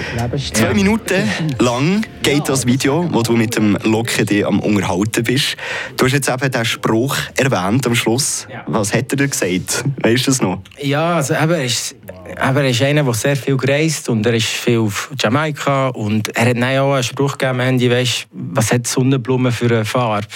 Zwei 0.52 0.74
Minuten 0.74 1.22
lang 1.58 2.04
geht 2.22 2.48
das 2.48 2.66
Video, 2.66 3.08
wo 3.10 3.22
du 3.22 3.32
mit 3.32 3.56
dem 3.56 3.76
Locke 3.84 4.46
am 4.46 4.60
Unterhalten 4.60 5.24
bist. 5.24 5.56
Du 5.96 6.04
hast 6.04 6.12
jetzt 6.12 6.28
eben 6.28 6.50
den 6.50 6.64
Spruch 6.64 7.16
erwähnt 7.36 7.86
am 7.86 7.94
Schluss. 7.94 8.46
Was 8.66 8.92
hat 8.92 9.12
er 9.12 9.16
dir 9.16 9.28
gesagt? 9.28 9.84
Weißt 10.02 10.26
du 10.26 10.30
das 10.30 10.42
noch? 10.42 10.60
Ja, 10.80 11.16
also 11.16 11.34
er, 11.38 11.64
ist, 11.64 11.92
eben, 11.92 12.56
er 12.56 12.68
ist 12.68 12.82
einer, 12.82 13.04
der 13.04 13.14
sehr 13.14 13.36
viel 13.36 13.56
gereist 13.56 14.08
und 14.08 14.26
er 14.26 14.34
ist 14.34 14.48
viel 14.48 14.78
auf 14.78 15.10
Jamaika 15.18 15.88
und 15.88 16.34
er 16.36 16.46
hat 16.46 16.80
auch 16.80 16.94
einen 16.94 17.02
Spruch 17.02 17.38
gegeben, 17.38 17.60
Handy, 17.60 17.90
weißt, 17.90 18.26
was 18.32 18.72
hat 18.72 18.86
Sonnenblume 18.86 19.52
für 19.52 19.66
eine 19.66 19.84
Farbe? 19.84 20.26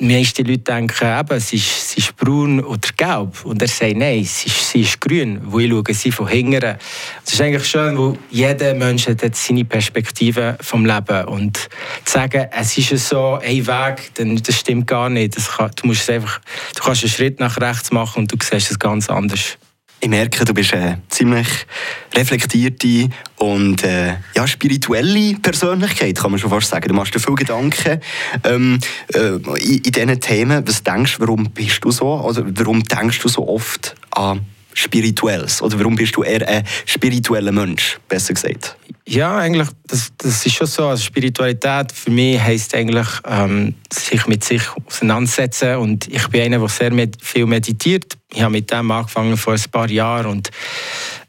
Die 0.00 0.06
meisten 0.06 0.44
Leute 0.44 0.58
denken, 0.58 1.18
eben, 1.18 1.40
sie, 1.40 1.56
ist, 1.56 1.90
sie 1.90 1.98
ist 1.98 2.16
braun 2.16 2.62
oder 2.62 2.88
gelb. 2.96 3.44
Und 3.44 3.60
er 3.60 3.66
sagt, 3.66 3.96
nein, 3.96 4.22
sie 4.22 4.46
ist, 4.46 4.70
sie 4.70 4.82
ist 4.82 5.00
grün, 5.00 5.40
wo 5.42 5.58
ich 5.58 5.68
schaue 5.68 5.82
sie 5.92 6.12
von 6.12 6.28
hinten. 6.28 6.60
Das 6.60 7.34
ist 7.34 7.40
eigentlich 7.40 7.66
schön, 7.66 7.98
weil 7.98 8.16
jeder 8.30 8.74
Mensch 8.74 9.08
hat 9.08 9.34
seine 9.34 9.64
Perspektive 9.64 10.56
vom 10.60 10.86
Leben. 10.86 11.24
Und 11.24 11.68
zu 12.04 12.12
sagen, 12.12 12.46
es 12.52 12.78
ist 12.78 13.08
so 13.08 13.40
ein 13.42 13.66
Weg, 13.66 14.12
das 14.14 14.54
stimmt 14.54 14.86
gar 14.86 15.10
nicht. 15.10 15.36
Das 15.36 15.50
kann, 15.50 15.72
du, 15.74 15.88
musst 15.88 16.08
einfach, 16.08 16.40
du 16.76 16.82
kannst 16.82 17.02
einen 17.02 17.10
Schritt 17.10 17.40
nach 17.40 17.60
rechts 17.60 17.90
machen 17.90 18.20
und 18.20 18.32
du 18.32 18.36
siehst 18.40 18.70
es 18.70 18.78
ganz 18.78 19.10
anders. 19.10 19.58
Ich 20.00 20.08
merke, 20.08 20.44
du 20.44 20.54
bist 20.54 20.74
eine 20.74 21.02
ziemlich 21.08 21.48
reflektierte 22.14 23.08
und 23.36 23.82
äh, 23.82 24.14
ja, 24.36 24.46
spirituelle 24.46 25.34
Persönlichkeit, 25.40 26.16
kann 26.16 26.30
man 26.30 26.38
schon 26.38 26.50
fast 26.50 26.68
sagen. 26.68 26.86
Du 26.88 26.94
machst 26.94 27.14
dir 27.14 27.18
viele 27.18 27.34
Gedanken 27.34 28.00
ähm, 28.44 28.78
äh, 29.12 29.18
in, 29.18 29.78
in 29.78 29.82
diesen 29.82 30.20
Themen. 30.20 30.66
Was 30.68 30.84
denkst 30.84 31.16
du, 31.16 31.22
warum 31.22 31.50
bist 31.50 31.84
du 31.84 31.90
so? 31.90 32.20
Oder 32.20 32.44
warum 32.54 32.84
denkst 32.84 33.18
du 33.20 33.28
so 33.28 33.48
oft 33.48 33.96
an 34.12 34.46
Spirituelles? 34.72 35.60
Oder 35.62 35.80
warum 35.80 35.96
bist 35.96 36.14
du 36.14 36.22
eher 36.22 36.46
ein 36.46 36.64
spiritueller 36.86 37.50
Mensch, 37.52 37.98
besser 38.08 38.34
gesagt? 38.34 38.76
Ja, 39.08 39.38
eigentlich, 39.38 39.68
das, 39.86 40.12
das 40.18 40.44
ist 40.44 40.54
schon 40.54 40.66
so. 40.66 40.86
Also 40.86 41.02
Spiritualität 41.02 41.90
für 41.92 42.10
mich 42.10 42.38
heisst 42.38 42.74
eigentlich, 42.74 43.08
ähm, 43.26 43.74
sich 43.90 44.26
mit 44.26 44.44
sich 44.44 44.62
auseinandersetzen. 44.86 45.76
Und 45.76 46.06
ich 46.08 46.28
bin 46.28 46.42
einer, 46.42 46.58
der 46.58 46.68
sehr 46.68 46.92
med 46.92 47.16
viel 47.20 47.46
meditiert. 47.46 48.17
Ich 48.32 48.42
habe 48.42 48.52
mit 48.52 48.70
dem 48.70 48.90
angefangen 48.90 49.36
vor 49.36 49.54
ein 49.54 49.70
paar 49.70 49.90
Jahren. 49.90 50.26
Und 50.26 50.50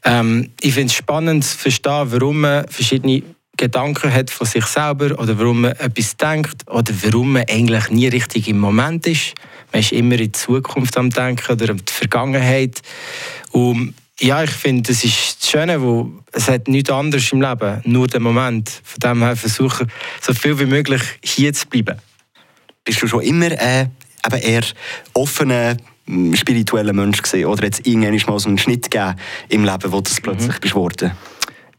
ähm, 0.04 0.50
ich 0.60 0.74
finde 0.74 0.88
es 0.88 0.94
spannend 0.94 1.44
zu 1.44 1.56
verstehen, 1.56 2.12
warum 2.12 2.42
man 2.42 2.68
verschiedene 2.68 3.22
Gedanken 3.56 4.12
hat 4.12 4.30
von 4.30 4.46
sich 4.46 4.64
selber 4.64 5.18
oder 5.18 5.38
warum 5.38 5.62
man 5.62 5.72
etwas 5.72 6.16
denkt 6.16 6.66
oder 6.66 6.94
warum 7.02 7.32
man 7.32 7.44
eigentlich 7.48 7.90
nie 7.90 8.08
richtig 8.08 8.48
im 8.48 8.58
Moment 8.58 9.06
ist. 9.06 9.34
Man 9.72 9.80
ist 9.80 9.92
immer 9.92 10.14
in 10.14 10.24
die 10.24 10.32
Zukunft 10.32 10.96
am 10.96 11.10
Denken 11.10 11.52
oder 11.52 11.70
an 11.70 11.76
die 11.76 11.92
Vergangenheit. 11.92 12.80
Und 13.50 13.94
ja, 14.18 14.42
ich 14.42 14.50
finde, 14.50 14.90
das 14.90 15.04
ist 15.04 15.42
das 15.42 15.50
Schöne, 15.50 15.80
wo 15.80 16.10
es 16.32 16.48
hat 16.48 16.68
nichts 16.68 16.90
anderes 16.90 17.32
im 17.32 17.40
Leben, 17.40 17.80
nur 17.84 18.06
der 18.06 18.20
Moment. 18.20 18.70
Von 18.82 19.00
dem 19.00 19.22
her 19.22 19.36
versuche 19.36 19.86
so 20.20 20.34
viel 20.34 20.58
wie 20.58 20.66
möglich 20.66 21.02
hier 21.22 21.52
zu 21.52 21.66
bleiben. 21.66 21.98
Bist 22.84 23.02
du 23.02 23.08
schon 23.08 23.22
immer 23.22 23.50
äh, 23.50 23.86
eben 24.26 24.42
eher 24.42 24.64
offener, 25.14 25.76
spiritueller 26.34 26.92
Mensch 26.92 27.22
gewesen? 27.22 27.46
Oder 27.46 27.68
es 27.70 27.80
irgendwann 27.80 28.20
mal 28.26 28.38
so 28.38 28.48
einen 28.48 28.58
Schnitt 28.58 28.90
gegeben 28.90 29.16
im 29.48 29.64
Leben, 29.64 29.92
wo 29.92 30.00
das 30.00 30.20
plötzlich 30.20 30.74
mhm. 30.74 30.88
bist? 30.88 31.12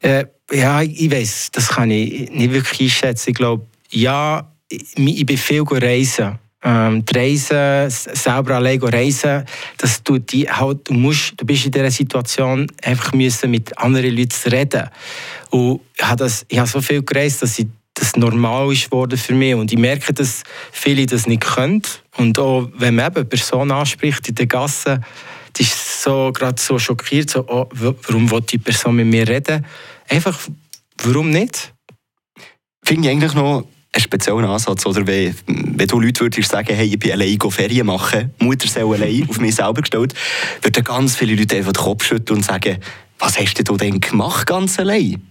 Äh, 0.02 0.26
ja, 0.52 0.82
ich 0.82 1.12
weiß, 1.12 1.52
das 1.52 1.70
kann 1.70 1.92
ich 1.92 2.30
nicht 2.32 2.52
wirklich 2.52 2.82
einschätzen. 2.82 3.30
Ich 3.30 3.36
glaube, 3.36 3.66
ja, 3.92 4.52
ich, 4.68 4.98
ich 4.98 5.26
bin 5.26 5.38
viel 5.38 5.64
reisen. 5.64 6.40
Ähm, 6.64 7.04
die 7.06 7.18
Reisen, 7.18 7.90
selber 7.90 8.56
allein 8.56 8.82
reisen, 8.84 9.46
das 9.78 10.04
tut 10.04 10.32
die 10.32 10.48
halt, 10.48 10.88
du, 10.88 10.94
musst, 10.94 11.34
du 11.38 11.46
bist 11.46 11.66
in 11.66 11.72
dieser 11.72 11.90
Situation 11.90 12.68
einfach 12.84 13.14
müssen 13.14 13.50
mit 13.50 13.76
anderen 13.80 14.16
Leuten 14.16 14.50
reden. 14.50 14.90
Und 15.50 15.82
ich 15.98 16.04
habe, 16.04 16.18
das, 16.18 16.46
ich 16.50 16.60
habe 16.60 16.70
so 16.70 16.82
viel 16.82 17.02
gereist, 17.02 17.42
dass 17.42 17.58
ich, 17.58 17.68
das 17.96 18.16
normal 18.16 18.72
ist 18.72 18.92
worden 18.92 19.18
für 19.18 19.34
mich. 19.34 19.56
Und 19.56 19.72
ich 19.72 19.80
merke, 19.80 20.14
dass 20.14 20.44
viele 20.72 21.06
das 21.08 21.26
nicht 21.26 21.42
können. 21.42 21.82
Und 22.18 22.38
auch 22.40 22.70
wenn 22.76 22.96
man 22.96 23.08
eben 23.08 23.16
eine 23.18 23.26
Person 23.26 23.72
anspricht 23.72 24.28
in 24.30 24.36
der 24.36 24.48
Gasse, 24.48 25.02
die 25.56 25.64
ist 25.64 26.04
so, 26.04 26.32
gerade 26.34 26.62
so 26.62 26.80
schockiert, 26.80 27.30
so, 27.30 27.46
oh, 27.48 27.68
warum 27.72 28.30
will 28.32 28.42
die 28.42 28.58
Person 28.58 28.96
mit 28.96 29.08
mir 29.08 29.28
reden? 29.28 29.66
Einfach, 30.08 30.38
warum 31.04 31.30
nicht? 31.30 31.74
Finde 32.84 33.08
ich 33.08 33.14
eigentlich 33.14 33.34
noch 33.34 33.66
einen 33.94 34.02
speziellen 34.02 34.46
Ansatz. 34.46 34.86
Oder 34.86 35.06
wenn, 35.06 35.36
wenn 35.48 35.88
du 35.88 36.00
Leute 36.00 36.22
würdest 36.22 36.50
sagen, 36.50 36.74
hey, 36.74 36.88
ich 36.88 37.00
bin 37.00 37.12
allein 37.12 37.38
Ferien 37.50 37.86
machen, 37.86 38.34
Mutter 38.40 38.68
soll 38.68 38.96
allein 38.96 39.26
auf 39.30 39.40
mich 39.40 39.56
selber 39.56 39.82
gestellt, 39.82 40.14
würden 40.62 40.84
ganz 40.84 41.16
viele 41.16 41.36
Leute 41.36 41.58
einfach 41.58 41.74
den 41.74 41.84
Kopf 41.84 42.06
schütteln 42.06 42.38
und 42.38 42.44
sagen, 42.44 42.78
was 43.20 43.40
hast 43.40 43.68
du 43.68 43.78
denn 43.78 44.00
gemacht, 44.00 44.48
ganz 44.48 44.80
allein? 44.80 45.22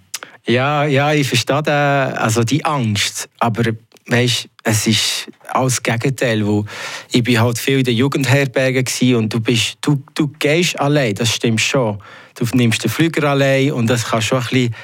Ja, 0.46 0.84
ja, 0.84 1.12
ich 1.12 1.28
verstehe 1.28 1.62
den, 1.62 1.74
also 1.74 2.44
die 2.44 2.64
Angst. 2.64 3.28
Aber 3.38 3.64
weißt, 4.06 4.48
es 4.64 4.86
ist 4.86 5.30
alles 5.48 5.82
Gegenteil. 5.82 6.46
Wo 6.46 6.64
ich 7.10 7.22
bin 7.22 7.40
halt 7.40 7.58
viel 7.58 7.78
in 7.78 7.84
der 7.84 7.94
Jugendherberge 7.94 8.84
gsi 8.84 9.14
und 9.14 9.32
du, 9.32 9.40
bist, 9.40 9.78
du, 9.80 10.02
du 10.14 10.28
gehst 10.38 10.78
allein, 10.78 11.14
das 11.14 11.34
stimmt 11.34 11.60
schon. 11.60 11.98
Du 12.34 12.44
nimmst 12.54 12.82
den 12.84 12.90
Flüger 12.90 13.30
allein 13.30 13.72
und 13.72 13.88
das 13.88 14.04
kann 14.04 14.22
schon 14.22 14.38
ein 14.38 14.44
bisschen 14.44 14.74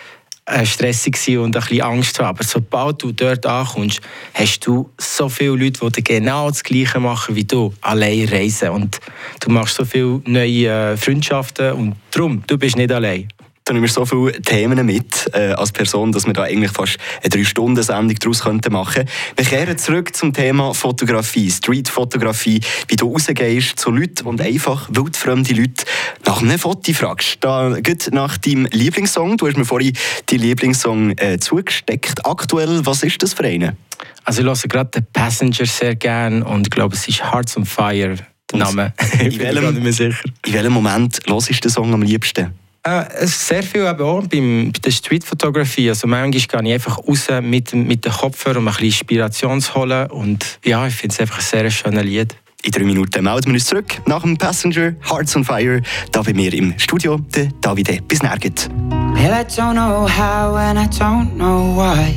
äh, 0.47 0.65
stressig 0.65 1.17
sein 1.17 1.39
und 1.39 1.57
ein 1.57 1.63
bisschen 1.63 1.83
Angst 1.83 2.19
haben. 2.19 2.29
Aber 2.29 2.45
sobald 2.45 3.03
du 3.03 3.13
dort 3.13 3.47
ankommst, 3.47 4.01
hast 4.35 4.67
du 4.67 4.91
so 4.99 5.29
viele 5.29 5.57
Leute, 5.57 5.91
die 5.91 6.05
genau 6.05 6.49
das 6.49 6.63
Gleiche 6.63 7.01
machen 7.01 7.35
wie 7.35 7.45
du, 7.45 7.73
allein 7.81 8.29
reisen. 8.29 8.71
Und 8.71 9.01
du 9.41 9.51
machst 9.51 9.77
so 9.77 9.85
viele 9.85 10.21
neue 10.25 10.69
äh, 10.69 10.97
Freundschaften 10.97 11.73
und 11.73 11.97
darum, 12.11 12.43
du 12.47 12.59
bist 12.59 12.77
nicht 12.77 12.93
allein 12.93 13.29
da 13.67 13.73
nehmen 13.73 13.85
wir 13.85 13.91
so 13.91 14.07
viele 14.07 14.41
Themen 14.43 14.87
mit 14.87 15.29
äh, 15.35 15.51
als 15.51 15.73
Person, 15.73 16.13
dass 16.13 16.25
wir 16.25 16.33
da 16.33 16.45
eigentlich 16.45 16.71
fast 16.71 16.99
eine 17.21 17.31
drei 17.31 17.43
Stunden 17.43 17.83
Sendung 17.83 18.17
daraus 18.17 18.45
könnten 18.45 18.73
machen. 18.73 19.07
Wir 19.35 19.45
kehren 19.45 19.77
zurück 19.77 20.15
zum 20.15 20.33
Thema 20.33 20.73
Fotografie, 20.73 21.51
Streetfotografie, 21.51 22.61
wie 22.87 22.95
du 22.95 23.11
rausgehst 23.11 23.81
zu 23.81 23.91
Leuten 23.91 24.25
und 24.29 24.41
einfach 24.41 24.89
wildfremde 24.93 25.53
Leute 25.53 25.85
nach 26.25 26.43
einem 26.43 26.61
Foto 26.61 26.93
fragst. 26.93 27.39
Da 27.41 27.81
geht 27.81 28.09
nach 28.13 28.39
deinem 28.39 28.67
Lieblingssong. 28.71 29.37
Du 29.37 29.49
hast 29.49 29.57
mir 29.57 29.65
vorhin 29.65 29.95
deinen 30.27 30.43
Lieblingssong 30.43 31.19
äh, 31.19 31.39
zugesteckt. 31.41 32.25
Aktuell, 32.25 32.87
was 32.87 33.03
ist 33.03 33.21
das 33.21 33.35
für 33.35 33.45
einen? 33.45 33.77
Also 34.25 34.43
ich 34.43 34.47
höre 34.47 34.69
gerade 34.69 34.91
den 34.91 35.07
Passenger 35.13 35.67
sehr 35.67 35.97
gern 35.97 36.45
und 36.45 36.69
ich 36.69 36.71
glaube, 36.71 36.95
es 36.95 37.09
ist 37.09 37.33
Hearts 37.33 37.57
on 37.57 37.67
Fire, 37.67 38.15
der 38.53 38.59
Name. 38.59 38.93
in, 39.19 39.37
welchem, 39.41 39.85
in 39.85 40.53
welchem 40.53 40.73
Moment 40.73 41.19
hörst 41.27 41.51
du 41.51 41.55
den 41.55 41.71
Song 41.73 41.93
am 41.93 42.03
liebsten? 42.03 42.66
Äh, 42.87 43.27
sehr 43.27 43.65
viel 43.65 43.81
eben 43.81 44.01
auch 44.01 44.25
beim, 44.29 44.71
bei 44.73 44.79
der 44.79 44.91
Streetfotografie. 44.93 45.89
Also 45.89 46.07
manchmal 46.07 46.31
gehe 46.31 46.41
ich 46.41 46.73
einfach 46.73 46.99
raus 46.99 47.27
mit, 47.43 47.75
mit 47.75 48.05
den 48.05 48.13
Kopfhörern, 48.13 48.59
um 48.59 48.69
ein 48.69 48.75
bisschen 48.75 48.87
Inspiration 48.87 49.61
zu 49.61 49.75
holen. 49.75 50.09
Und 50.09 50.61
ja, 50.65 50.87
ich 50.87 50.95
finde 50.95 51.15
es 51.15 51.21
einfach 51.21 51.39
ein 51.39 51.43
sehr 51.43 51.69
schönes 51.69 52.05
Lied. 52.05 52.37
In 52.63 52.71
drei 52.71 52.85
Minuten 52.85 53.25
melden 53.25 53.47
wir 53.47 53.55
uns 53.55 53.65
zurück 53.65 54.01
nach 54.07 54.23
dem 54.23 54.37
Passenger 54.37 54.95
Hearts 55.03 55.35
on 55.35 55.45
Fire. 55.45 55.83
Da 56.13 56.23
bei 56.23 56.33
mir 56.33 56.55
im 56.55 56.79
Studio, 56.79 57.19
der 57.35 57.49
Davide. 57.61 57.99
Bis 58.07 58.23
nirgends. 58.23 58.69
Well, 59.15 59.33
I 59.33 59.43
don't 59.43 59.75
know 59.75 60.07
how 60.07 60.55
and 60.55 60.79
I 60.79 60.87
don't 60.87 61.35
know 61.35 61.75
why. 61.75 62.15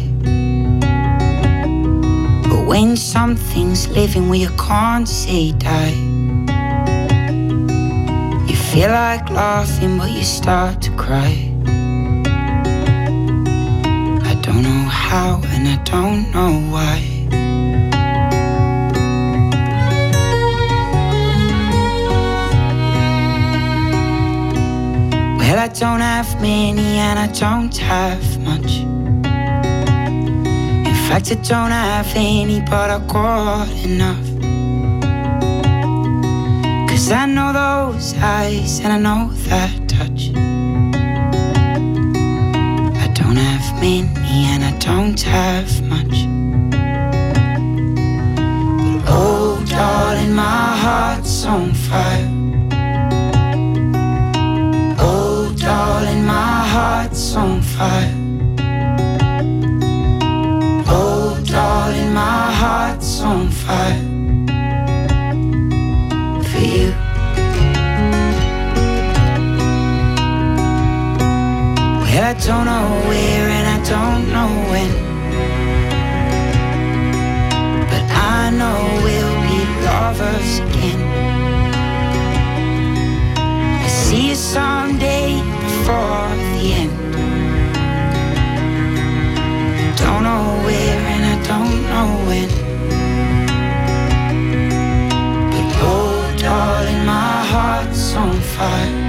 But 2.47 2.67
when 2.67 2.95
something's 2.95 3.87
living 3.87 4.29
where 4.29 4.39
you 4.39 4.49
can't 4.55 5.07
say 5.07 5.51
die. 5.53 6.18
Feel 8.55 8.91
like 8.91 9.29
laughing, 9.29 9.97
but 9.97 10.11
you 10.11 10.23
start 10.23 10.81
to 10.81 10.91
cry. 10.91 11.51
I 14.31 14.33
don't 14.41 14.61
know 14.61 14.85
how, 14.89 15.41
and 15.53 15.67
I 15.67 15.77
don't 15.83 16.31
know 16.31 16.53
why. 16.73 16.99
Well, 25.37 25.57
I 25.59 25.67
don't 25.67 26.01
have 26.01 26.39
many, 26.41 26.99
and 26.99 27.17
I 27.19 27.27
don't 27.27 27.75
have 27.77 28.39
much. 28.39 28.81
In 30.87 30.95
fact, 31.07 31.31
I 31.31 31.35
don't 31.35 31.71
have 31.71 32.11
any, 32.15 32.61
but 32.61 32.89
I've 32.91 33.07
got 33.07 33.67
enough. 33.83 34.28
Cause 36.99 37.11
I 37.13 37.25
know 37.27 37.53
those 37.53 38.13
eyes 38.17 38.81
and 38.81 38.91
I 38.91 38.97
know 38.97 39.31
that 39.47 39.87
touch. 39.87 40.31
I 43.03 43.07
don't 43.13 43.37
have 43.37 43.79
many 43.79 44.43
and 44.51 44.65
I 44.65 44.77
don't 44.79 45.21
have 45.21 45.81
much. 45.87 46.27
But 48.99 49.07
oh, 49.07 49.65
darling, 49.65 50.33
my 50.33 50.43
heart's 50.43 51.45
on 51.45 51.73
fire. 51.73 52.27
Oh, 54.99 55.55
darling, 55.57 56.25
my 56.25 56.67
heart's 56.75 57.33
on 57.33 57.61
fire. 57.61 58.13
Oh, 60.85 61.41
darling, 61.45 62.13
my 62.13 62.51
heart's 62.51 63.21
on 63.21 63.47
fire. 63.47 64.08
I 72.29 72.33
don't 72.33 72.65
know 72.65 72.87
where 73.07 73.49
and 73.57 73.67
I 73.75 73.79
don't 73.89 74.23
know 74.35 74.51
when. 74.69 74.91
But 77.89 78.05
I 78.35 78.51
know 78.51 78.79
we'll 79.03 79.37
be 79.49 79.59
lovers 79.83 80.59
again. 80.59 81.01
I 83.83 83.87
see 83.87 84.29
you 84.29 84.35
someday 84.35 85.41
before 85.63 86.29
the 86.53 86.65
end. 86.81 86.97
Don't 89.97 90.21
know 90.21 90.45
where 90.65 91.01
and 91.13 91.23
I 91.33 91.37
don't 91.49 91.81
know 91.91 92.09
when. 92.29 92.49
But 95.49 95.67
oh, 95.81 96.35
darling, 96.37 97.05
my 97.07 97.43
heart's 97.51 98.13
on 98.13 98.39
fire. 98.39 99.08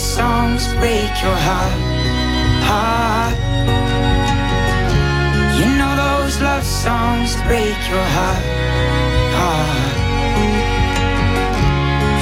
Songs 0.00 0.66
break 0.74 1.12
your 1.22 1.38
heart, 1.48 1.80
heart. 2.64 3.36
You 5.58 5.68
know 5.76 5.92
those 5.94 6.40
love 6.40 6.64
songs 6.64 7.36
break 7.46 7.76
your 7.92 8.08
heart, 8.16 8.44
heart. 9.36 9.96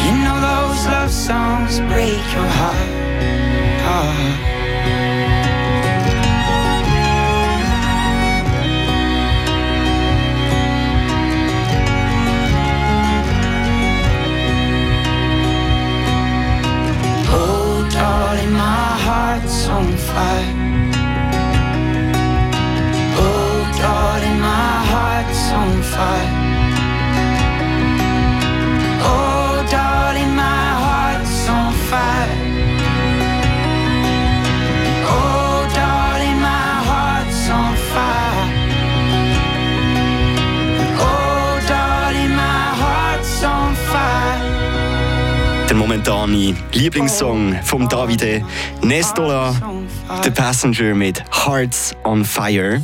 You 0.05 0.15
know 0.25 0.39
those 0.51 0.87
love 0.87 1.11
songs 1.11 1.79
break 1.93 2.25
your 2.35 2.51
heart, 2.59 2.91
heart. 3.87 4.58
On 20.19 20.25
fire. 20.33 20.55
Oh, 23.21 23.59
darling, 23.79 24.41
my 24.41 24.75
heart's 24.91 25.53
on 25.53 25.83
fire. 25.83 26.28
Momentane 45.89 46.55
Lieblingssong 46.75 47.61
vom 47.65 47.89
Davide 47.89 48.45
Nestola, 48.83 49.55
The 50.23 50.31
Passenger 50.31 50.95
mit 50.95 51.23
Hearts 51.33 51.95
on 52.05 52.27
Fire. 52.27 52.83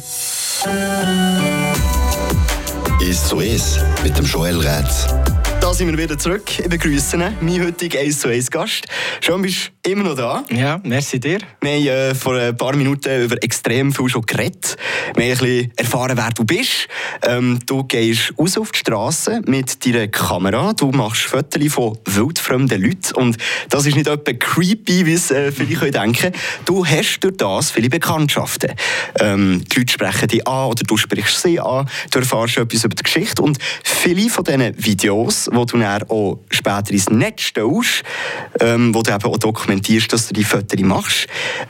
Ist 3.00 3.28
so 3.28 3.40
ist 3.40 3.84
mit 4.02 4.16
dem 4.16 4.24
Joel 4.24 4.58
Rätz. 4.58 5.06
Sind 5.74 5.90
wir 5.90 5.98
wieder 5.98 6.16
zurück. 6.16 6.60
Ich 6.60 6.68
begrüße 6.68 7.16
meinen 7.16 7.64
heutigen 7.64 7.98
1 7.98 8.20
zu 8.20 8.28
1 8.28 8.48
Gast. 8.48 8.86
Schon 9.20 9.42
bist 9.42 9.72
du 9.82 9.90
immer 9.90 10.04
noch 10.04 10.14
da. 10.14 10.44
Ja, 10.48 10.80
merci 10.84 11.18
dir. 11.18 11.40
Wir 11.60 11.72
haben 11.72 11.86
äh, 11.88 12.14
vor 12.14 12.36
ein 12.36 12.56
paar 12.56 12.76
Minuten 12.76 13.24
über 13.24 13.42
extrem 13.42 13.92
viel 13.92 14.08
schon 14.08 14.22
geredet. 14.22 14.76
Wir 15.16 15.24
haben 15.24 15.32
ein 15.32 15.38
bisschen 15.38 15.72
erfahren, 15.76 16.16
wer 16.16 16.30
du 16.30 16.44
bist. 16.44 16.86
Ähm, 17.22 17.58
du 17.66 17.82
gehst 17.82 18.32
raus 18.38 18.56
auf 18.56 18.70
die 18.70 18.78
Straße 18.78 19.42
mit 19.46 19.84
deiner 19.84 20.06
Kamera. 20.06 20.74
Du 20.74 20.92
machst 20.92 21.22
Fotos 21.22 21.72
von 21.72 21.98
wildfremden 22.04 22.80
Leuten. 22.80 23.12
Und 23.16 23.36
das 23.68 23.84
ist 23.84 23.96
nicht 23.96 24.06
etwa 24.06 24.32
creepy, 24.32 25.06
wie 25.06 25.14
es 25.14 25.32
äh, 25.32 25.50
viele 25.50 25.90
denken 25.90 26.12
können. 26.12 26.34
Du 26.66 26.86
hast 26.86 27.18
durch 27.18 27.36
das 27.36 27.72
viele 27.72 27.88
Bekanntschaften. 27.88 28.74
Ähm, 29.18 29.64
die 29.72 29.80
Leute 29.80 29.92
sprechen 29.92 30.28
dich 30.28 30.46
an 30.46 30.68
oder 30.68 30.84
du 30.84 30.96
sprichst 30.96 31.42
sie 31.42 31.58
an. 31.58 31.90
Du 32.12 32.20
erfährst 32.20 32.58
etwas 32.58 32.84
über 32.84 32.94
die 32.94 33.02
Geschichte. 33.02 33.42
Und 33.42 33.58
viele 33.82 34.30
von 34.30 34.44
diesen 34.44 34.72
Videos, 34.84 35.50
die 35.52 35.63
du 35.64 35.78
dann 35.78 36.02
auch 36.04 36.40
später 36.50 36.90
ins 36.90 37.10
Netz 37.10 37.42
stellst, 37.42 38.02
ähm, 38.60 38.94
wo 38.94 39.02
du 39.02 39.12
eben 39.12 39.24
auch 39.24 39.38
dokumentierst, 39.38 40.12
dass 40.12 40.28
du 40.28 40.34
die 40.34 40.44
Fotos 40.44 40.80
machst. 40.80 41.26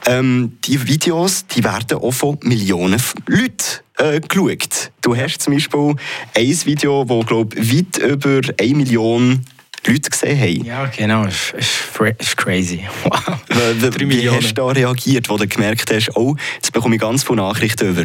Ähm, 0.06 0.58
die 0.64 0.86
Videos 0.86 1.46
die 1.46 1.64
werden 1.64 1.98
auch 1.98 2.12
von 2.12 2.38
Millionen 2.42 3.00
Leuten 3.26 3.82
äh, 3.98 4.20
geschaut. 4.20 4.90
Du 5.00 5.16
hast 5.16 5.40
zum 5.40 5.54
Beispiel 5.54 5.94
ein 6.34 6.66
Video, 6.66 7.04
das 7.04 7.26
glaube 7.26 7.56
weit 7.56 7.98
über 7.98 8.40
1 8.60 8.76
Million 8.76 9.44
Leute 9.86 10.10
gesehen 10.10 10.40
haben. 10.40 10.64
Ja, 10.64 10.86
genau, 10.86 11.24
es 11.24 11.52
ist, 11.56 12.36
crazy. 12.36 12.84
Wow. 13.04 13.38
Wie, 13.48 14.08
wie, 14.08 14.22
wie 14.22 14.30
hast 14.30 14.48
du 14.48 14.54
da 14.54 14.66
reagiert, 14.68 15.28
wo 15.28 15.36
du 15.36 15.46
gemerkt 15.46 15.92
hast, 15.92 16.16
oh, 16.16 16.36
jetzt 16.54 16.72
bekomme 16.72 16.96
ich 16.96 17.00
ganz 17.00 17.22
viele 17.22 17.36
Nachrichten 17.36 17.90
über? 17.90 18.04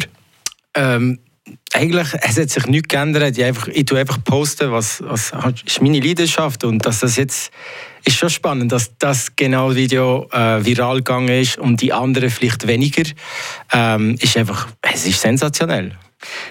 Ähm, 0.74 1.18
eigentlich 1.72 2.08
es 2.20 2.38
hat 2.38 2.50
sich 2.50 2.66
nichts 2.66 2.88
geändert. 2.88 3.36
Ich, 3.38 3.44
einfach, 3.44 3.68
ich 3.68 3.84
tue 3.84 3.98
einfach 3.98 4.22
posten, 4.24 4.70
was, 4.72 5.02
was 5.02 5.32
ist 5.64 5.82
meine 5.82 6.00
Leidenschaft 6.00 6.64
und 6.64 6.84
dass 6.84 7.00
das 7.00 7.16
jetzt 7.16 7.50
ist 8.04 8.16
schon 8.16 8.30
spannend, 8.30 8.72
dass 8.72 8.96
das 8.98 9.34
genau 9.36 9.74
Video 9.74 10.28
äh, 10.32 10.64
viral 10.64 10.96
gegangen 10.96 11.28
ist 11.28 11.58
und 11.58 11.80
die 11.80 11.92
anderen 11.92 12.30
vielleicht 12.30 12.66
weniger. 12.66 13.04
Ähm, 13.72 14.16
ist 14.20 14.36
einfach, 14.36 14.68
es 14.82 15.06
ist 15.06 15.20
sensationell. 15.20 15.96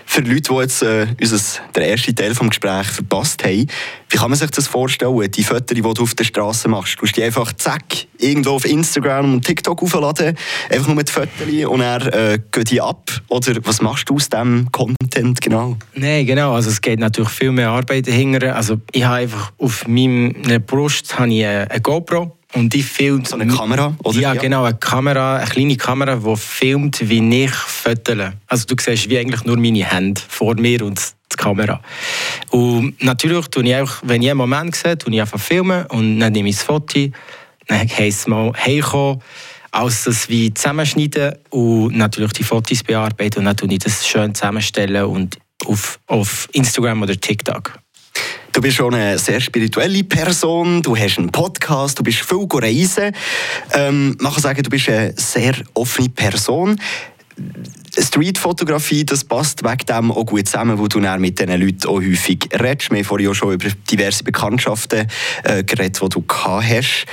Für 0.05 0.21
Leute, 0.21 0.53
die 0.53 0.59
jetzt 0.59 0.81
äh, 0.81 1.07
unser, 1.21 1.39
den 1.75 1.83
ersten 1.83 2.15
Teil 2.15 2.29
des 2.29 2.39
Gesprächs 2.39 2.95
verpasst 2.95 3.43
haben, 3.43 3.67
wie 4.09 4.17
kann 4.17 4.29
man 4.29 4.39
sich 4.39 4.49
das 4.49 4.67
vorstellen, 4.67 5.29
die 5.29 5.43
Fotos, 5.43 5.75
die 5.75 5.81
du 5.81 6.01
auf 6.01 6.15
der 6.15 6.23
Straße 6.23 6.67
machst? 6.67 6.97
Du 6.99 7.05
die 7.05 7.23
einfach 7.23 7.53
zack, 7.53 7.83
irgendwo 8.17 8.51
auf 8.51 8.65
Instagram 8.65 9.33
und 9.33 9.45
TikTok 9.45 9.83
aufladen, 9.83 10.35
einfach 10.69 10.87
nur 10.87 10.95
mit 10.95 11.09
Fotos 11.09 11.65
und 11.67 11.79
dann 11.79 12.07
äh, 12.07 12.39
gehen 12.51 12.63
die 12.63 12.81
ab? 12.81 13.11
Oder 13.27 13.53
was 13.63 13.81
machst 13.81 14.09
du 14.09 14.15
aus 14.15 14.29
diesem 14.29 14.71
Content 14.71 15.41
genau? 15.41 15.77
Nein, 15.93 16.25
genau, 16.25 16.53
also 16.53 16.69
es 16.69 16.81
geht 16.81 16.99
natürlich 16.99 17.29
viel 17.29 17.51
mehr 17.51 17.69
Arbeit 17.69 18.07
dahinter. 18.07 18.55
Also 18.55 18.77
ich 18.91 19.03
habe 19.03 19.17
einfach 19.17 19.51
auf 19.59 19.87
meiner 19.87 20.59
Brust 20.59 21.17
habe 21.19 21.31
ich 21.31 21.45
eine 21.45 21.81
GoPro 21.81 22.38
und 22.53 22.73
die 22.73 22.83
filmt... 22.83 23.27
So 23.27 23.35
eine 23.35 23.47
Kamera, 23.47 23.95
oder? 24.03 24.19
Ja, 24.19 24.33
genau, 24.33 24.63
eine 24.63 24.77
Kamera, 24.77 25.37
eine 25.37 25.49
kleine 25.49 25.77
Kamera, 25.77 26.15
die 26.15 26.35
filmt, 26.35 27.07
wie 27.07 27.43
ich 27.43 27.51
fötele. 27.51 28.33
Also 28.47 28.65
du 28.65 28.75
siehst 28.79 29.09
wie 29.09 29.19
eigentlich 29.19 29.43
nur 29.45 29.57
meine 29.57 29.85
Hände 29.85 30.21
vor 30.27 30.55
mir 30.55 30.83
und 30.83 30.99
die 31.31 31.35
Kamera. 31.37 31.81
Und 32.49 33.01
natürlich 33.03 33.47
tue 33.47 33.63
ich 33.63 33.75
auch, 33.75 33.91
wenn 34.03 34.21
ich 34.21 34.29
einen 34.29 34.37
Moment 34.37 34.75
sehe, 34.75 34.97
tue 34.97 35.13
ich 35.13 35.21
einfach 35.21 35.39
filmen 35.39 35.85
und 35.87 36.19
dann 36.19 36.33
nehme 36.33 36.49
ich 36.49 36.55
das 36.55 36.65
Foto, 36.65 37.09
dann 37.67 37.87
heisst 37.87 38.21
es 38.21 38.27
mal 38.27 38.51
heimkommen, 38.53 39.21
alles 39.71 40.05
das 40.05 40.29
wie 40.29 40.51
zusammenschneiden 40.53 41.35
und 41.51 41.95
natürlich 41.95 42.33
die 42.33 42.43
Fotos 42.43 42.83
bearbeiten 42.83 43.39
und 43.39 43.45
dann 43.45 43.55
tue 43.55 43.71
ich 43.71 43.79
das 43.79 44.07
schön 44.07 44.33
zusammenstellen 44.33 45.05
und 45.05 45.37
auf, 45.65 45.99
auf 46.07 46.49
Instagram 46.53 47.03
oder 47.03 47.19
TikTok. 47.19 47.79
Du 48.51 48.61
bist 48.61 48.77
schon 48.77 48.93
eine 48.93 49.17
sehr 49.19 49.39
spirituelle 49.39 50.03
Person, 50.03 50.81
du 50.81 50.95
hast 50.95 51.17
einen 51.17 51.31
Podcast, 51.31 51.99
du 51.99 52.03
bist 52.03 52.19
viel 52.19 52.47
reisen. 52.51 53.13
Ähm, 53.73 54.17
man 54.19 54.33
kann 54.33 54.41
sagen, 54.41 54.63
du 54.63 54.69
bist 54.69 54.89
eine 54.89 55.13
sehr 55.15 55.53
offene 55.73 56.09
Person. 56.09 56.79
Streetfotografie, 57.97 59.05
das 59.05 59.23
passt 59.23 59.63
wegen 59.63 59.85
dem 59.85 60.11
auch 60.11 60.25
gut 60.25 60.47
zusammen, 60.47 60.77
wo 60.77 60.87
du 60.87 60.99
mit 60.99 61.39
diesen 61.39 61.61
Leuten 61.61 61.87
auch 61.87 62.01
häufig 62.01 62.49
redest. 62.53 62.91
Wir 62.91 62.97
haben 62.99 63.05
vorhin 63.05 63.29
auch 63.29 63.33
schon 63.33 63.53
über 63.53 63.69
diverse 63.89 64.23
Bekanntschaften 64.23 65.07
äh, 65.43 65.63
geredet, 65.63 66.01
die 66.01 66.09
du 66.09 66.21
gehabt 66.21 66.63
hast. 66.65 67.05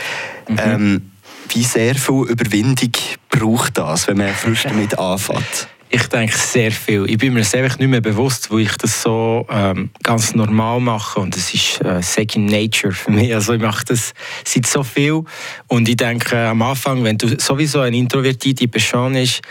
Mhm. 0.48 0.58
Ähm, 0.58 1.10
wie 1.52 1.64
sehr 1.64 1.94
viel 1.94 2.24
Überwindung 2.28 2.92
braucht 3.30 3.78
das, 3.78 4.08
wenn 4.08 4.18
man 4.18 4.34
frisch 4.34 4.64
damit 4.64 4.98
anfängt? 4.98 5.68
Ich 5.88 6.06
denke 6.08 6.36
sehr 6.36 6.72
viel. 6.72 7.08
Ich 7.08 7.18
bin 7.18 7.32
mir 7.32 7.44
selber 7.44 7.68
nicht 7.68 7.88
mehr 7.88 8.00
bewusst, 8.00 8.50
wo 8.50 8.58
ich 8.58 8.76
das 8.76 9.02
so 9.02 9.46
ähm, 9.48 9.90
ganz 10.02 10.34
normal 10.34 10.80
mache 10.80 11.20
und 11.20 11.36
es 11.36 11.54
ist 11.54 11.80
äh, 11.84 12.02
second 12.02 12.50
nature 12.50 12.92
für 12.92 13.12
mich. 13.12 13.32
Also 13.32 13.52
ich 13.52 13.60
mache 13.60 13.84
das 13.84 14.12
seit 14.44 14.66
so 14.66 14.82
viel 14.82 15.22
und 15.68 15.88
ich 15.88 15.96
denke 15.96 16.34
äh, 16.34 16.46
am 16.46 16.62
Anfang, 16.62 17.04
wenn 17.04 17.16
du 17.16 17.38
sowieso 17.38 17.80
eine 17.80 17.96
introvertierte 17.96 18.66
Person 18.66 19.12
bist, 19.12 19.42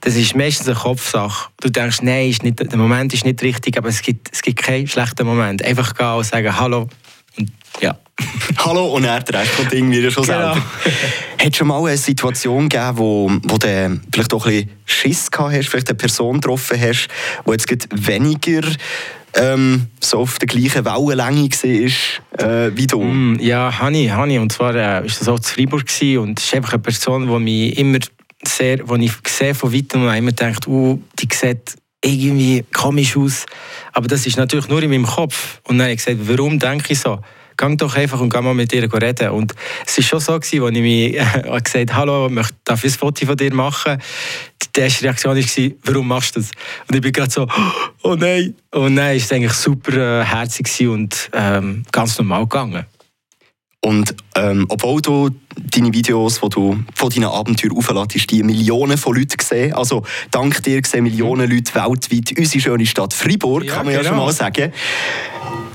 das 0.00 0.14
ist 0.16 0.36
meistens 0.36 0.68
eine 0.68 0.76
Kopfsache. 0.76 1.50
Du 1.60 1.68
denkst, 1.68 2.02
nein, 2.02 2.30
ist 2.30 2.44
nicht, 2.44 2.60
der 2.60 2.78
Moment 2.78 3.12
ist 3.12 3.24
nicht 3.24 3.42
richtig, 3.42 3.76
aber 3.76 3.88
es 3.88 4.00
gibt, 4.00 4.28
es 4.32 4.42
gibt 4.42 4.62
keinen 4.62 4.86
schlechten 4.86 5.26
Moment. 5.26 5.62
Einfach 5.64 5.94
gehen 5.94 6.14
und 6.14 6.24
sagen 6.24 6.58
Hallo 6.58 6.88
und 7.38 7.50
ja. 7.80 7.98
Hallo 8.58 8.94
und 8.94 9.04
er 9.04 9.20
der 9.20 9.40
Rest 9.40 9.56
kommt 9.56 9.72
irgendwie 9.72 10.10
schon 10.10 10.24
genau. 10.24 10.54
selber. 10.54 10.62
Hat 11.38 11.56
schon 11.56 11.68
mal 11.68 11.84
eine 11.86 11.96
Situation 11.96 12.68
gegeben, 12.68 12.98
wo, 12.98 13.30
wo 13.44 13.56
du 13.56 14.00
vielleicht 14.12 14.34
auch 14.34 14.46
ein 14.46 14.52
bisschen 14.52 14.70
Schiss 14.84 15.30
gehabt 15.30 15.54
hast, 15.54 15.68
vielleicht 15.68 15.88
eine 15.88 15.96
Person 15.96 16.40
getroffen 16.40 16.80
hast, 16.80 17.08
die 17.46 17.50
jetzt 17.50 17.88
weniger 17.90 18.62
ähm, 19.34 19.86
so 20.00 20.18
auf 20.18 20.38
der 20.38 20.48
gleichen 20.48 20.84
Wellenlänge 20.84 21.50
war 21.50 22.66
äh, 22.66 22.76
wie 22.76 22.86
du? 22.86 23.02
Mm, 23.02 23.38
ja, 23.40 23.78
Hani, 23.78 24.08
Hani. 24.08 24.38
Und 24.38 24.52
zwar 24.52 24.74
äh, 24.74 25.02
das 25.02 25.28
auch 25.28 25.38
zu 25.38 25.54
Freiburg 25.54 25.86
gewesen, 25.86 26.18
und 26.18 26.38
es 26.38 26.46
ist 26.46 26.54
einfach 26.54 26.72
eine 26.72 26.82
Person, 26.82 27.28
die 27.28 27.38
mich 27.38 27.78
immer 27.78 27.98
sehr, 28.44 28.88
wo 28.88 28.96
ich 28.96 29.12
sehe 29.26 29.54
von 29.54 29.72
weitem 29.72 30.04
und 30.04 30.14
immer 30.14 30.32
denke, 30.32 30.68
uh, 30.68 31.00
die 31.18 31.28
sieht 31.32 31.76
irgendwie 32.04 32.64
komisch 32.72 33.16
aus. 33.16 33.46
Aber 33.92 34.08
das 34.08 34.26
ist 34.26 34.36
natürlich 34.36 34.68
nur 34.68 34.82
in 34.82 34.90
meinem 34.90 35.06
Kopf. 35.06 35.60
Und 35.64 35.78
dann 35.78 35.86
habe 35.86 35.92
ich 35.92 36.04
gesagt, 36.04 36.18
warum 36.22 36.58
denke 36.58 36.92
ich 36.92 37.00
so? 37.00 37.20
Geh 37.56 37.76
doch 37.76 37.94
einfach 37.94 38.20
und 38.20 38.32
geh 38.32 38.40
mal 38.40 38.54
mit 38.54 38.72
ihr 38.72 38.90
reden. 38.90 39.30
Und 39.30 39.54
es 39.86 39.98
war 39.98 40.04
schon 40.04 40.20
so, 40.20 40.32
als 40.32 40.52
ich 40.52 40.60
mir 40.60 41.14
äh, 41.14 41.60
gesagt 41.62 41.92
habe, 41.92 41.94
hallo, 41.94 42.42
darf 42.64 42.84
ich 42.84 42.92
ein 42.92 42.98
Foto 42.98 43.26
von 43.26 43.36
dir 43.36 43.52
machen? 43.52 44.00
Die 44.74 44.80
erste 44.80 45.04
Reaktion 45.04 45.36
war, 45.36 45.70
warum 45.84 46.08
machst 46.08 46.36
du 46.36 46.40
das? 46.40 46.50
Und 46.88 46.94
ich 46.94 47.02
bin 47.02 47.12
gerade 47.12 47.30
so, 47.30 47.46
oh 48.02 48.14
nein. 48.14 48.54
Und 48.70 48.96
es 48.96 49.30
war 49.30 49.36
eigentlich 49.36 49.52
super 49.52 50.20
äh, 50.20 50.24
herzig 50.24 50.88
und 50.88 51.28
ähm, 51.34 51.84
ganz 51.92 52.16
normal 52.16 52.44
gegangen. 52.44 52.86
Und 53.82 54.14
ähm, 54.36 54.66
obwohl 54.68 55.00
du 55.00 55.30
deine 55.56 55.92
Videos, 55.92 56.40
die 56.40 56.48
du 56.50 56.78
von 56.94 57.10
deinen 57.10 57.24
Abenteuern 57.24 57.76
aufladest, 57.76 58.30
die 58.30 58.42
Millionen 58.42 58.98
von 58.98 59.16
Leuten 59.16 59.42
sehen, 59.42 59.72
also 59.72 60.04
dank 60.30 60.62
dir 60.62 60.82
sehen 60.84 61.04
Millionen 61.04 61.48
mhm. 61.48 61.56
Leute 61.56 61.74
weltweit 61.74 62.38
unsere 62.38 62.60
schöne 62.60 62.84
Stadt 62.84 63.14
Freiburg, 63.14 63.64
ja, 63.64 63.74
kann 63.74 63.86
man 63.86 63.94
genau. 63.94 64.02
ja 64.02 64.08
schon 64.08 64.16
genau. 64.16 64.26
mal 64.26 64.32
sagen. 64.32 64.72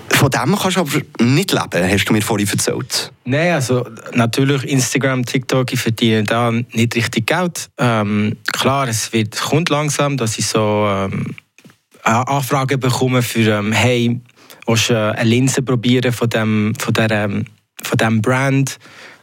Von 0.09 0.29
dem 0.29 0.55
kannst 0.55 0.77
du 0.77 0.81
aber 0.81 1.25
nicht 1.25 1.51
leben, 1.51 1.91
hast 1.91 2.05
du 2.05 2.13
mir 2.13 2.21
vorhin 2.21 2.47
erzählt. 2.47 3.11
Nein, 3.25 3.53
also 3.53 3.85
natürlich 4.13 4.63
Instagram, 4.63 5.25
TikTok, 5.25 5.73
ich 5.73 5.79
verdiene 5.79 6.23
da 6.23 6.51
nicht 6.51 6.95
richtig 6.95 7.25
Geld. 7.25 7.69
Ähm, 7.79 8.37
klar, 8.53 8.87
es 8.87 9.11
wird, 9.13 9.35
kommt 9.41 9.69
langsam, 9.69 10.15
dass 10.15 10.37
ich 10.37 10.45
so 10.45 10.87
ähm, 10.87 11.35
Anfragen 12.03 12.79
bekomme 12.79 13.23
für 13.23 13.57
ähm, 13.57 13.71
«Hey, 13.71 14.21
willst 14.67 14.91
du 14.91 15.11
eine 15.11 15.27
Linse 15.27 15.63
probieren 15.63 16.13
von, 16.13 16.29
dem, 16.29 16.73
von 16.77 16.93
dieser 16.93 17.11
ähm, 17.11 17.45
von 17.85 17.97
diesem 17.97 18.21
Brand. 18.21 18.77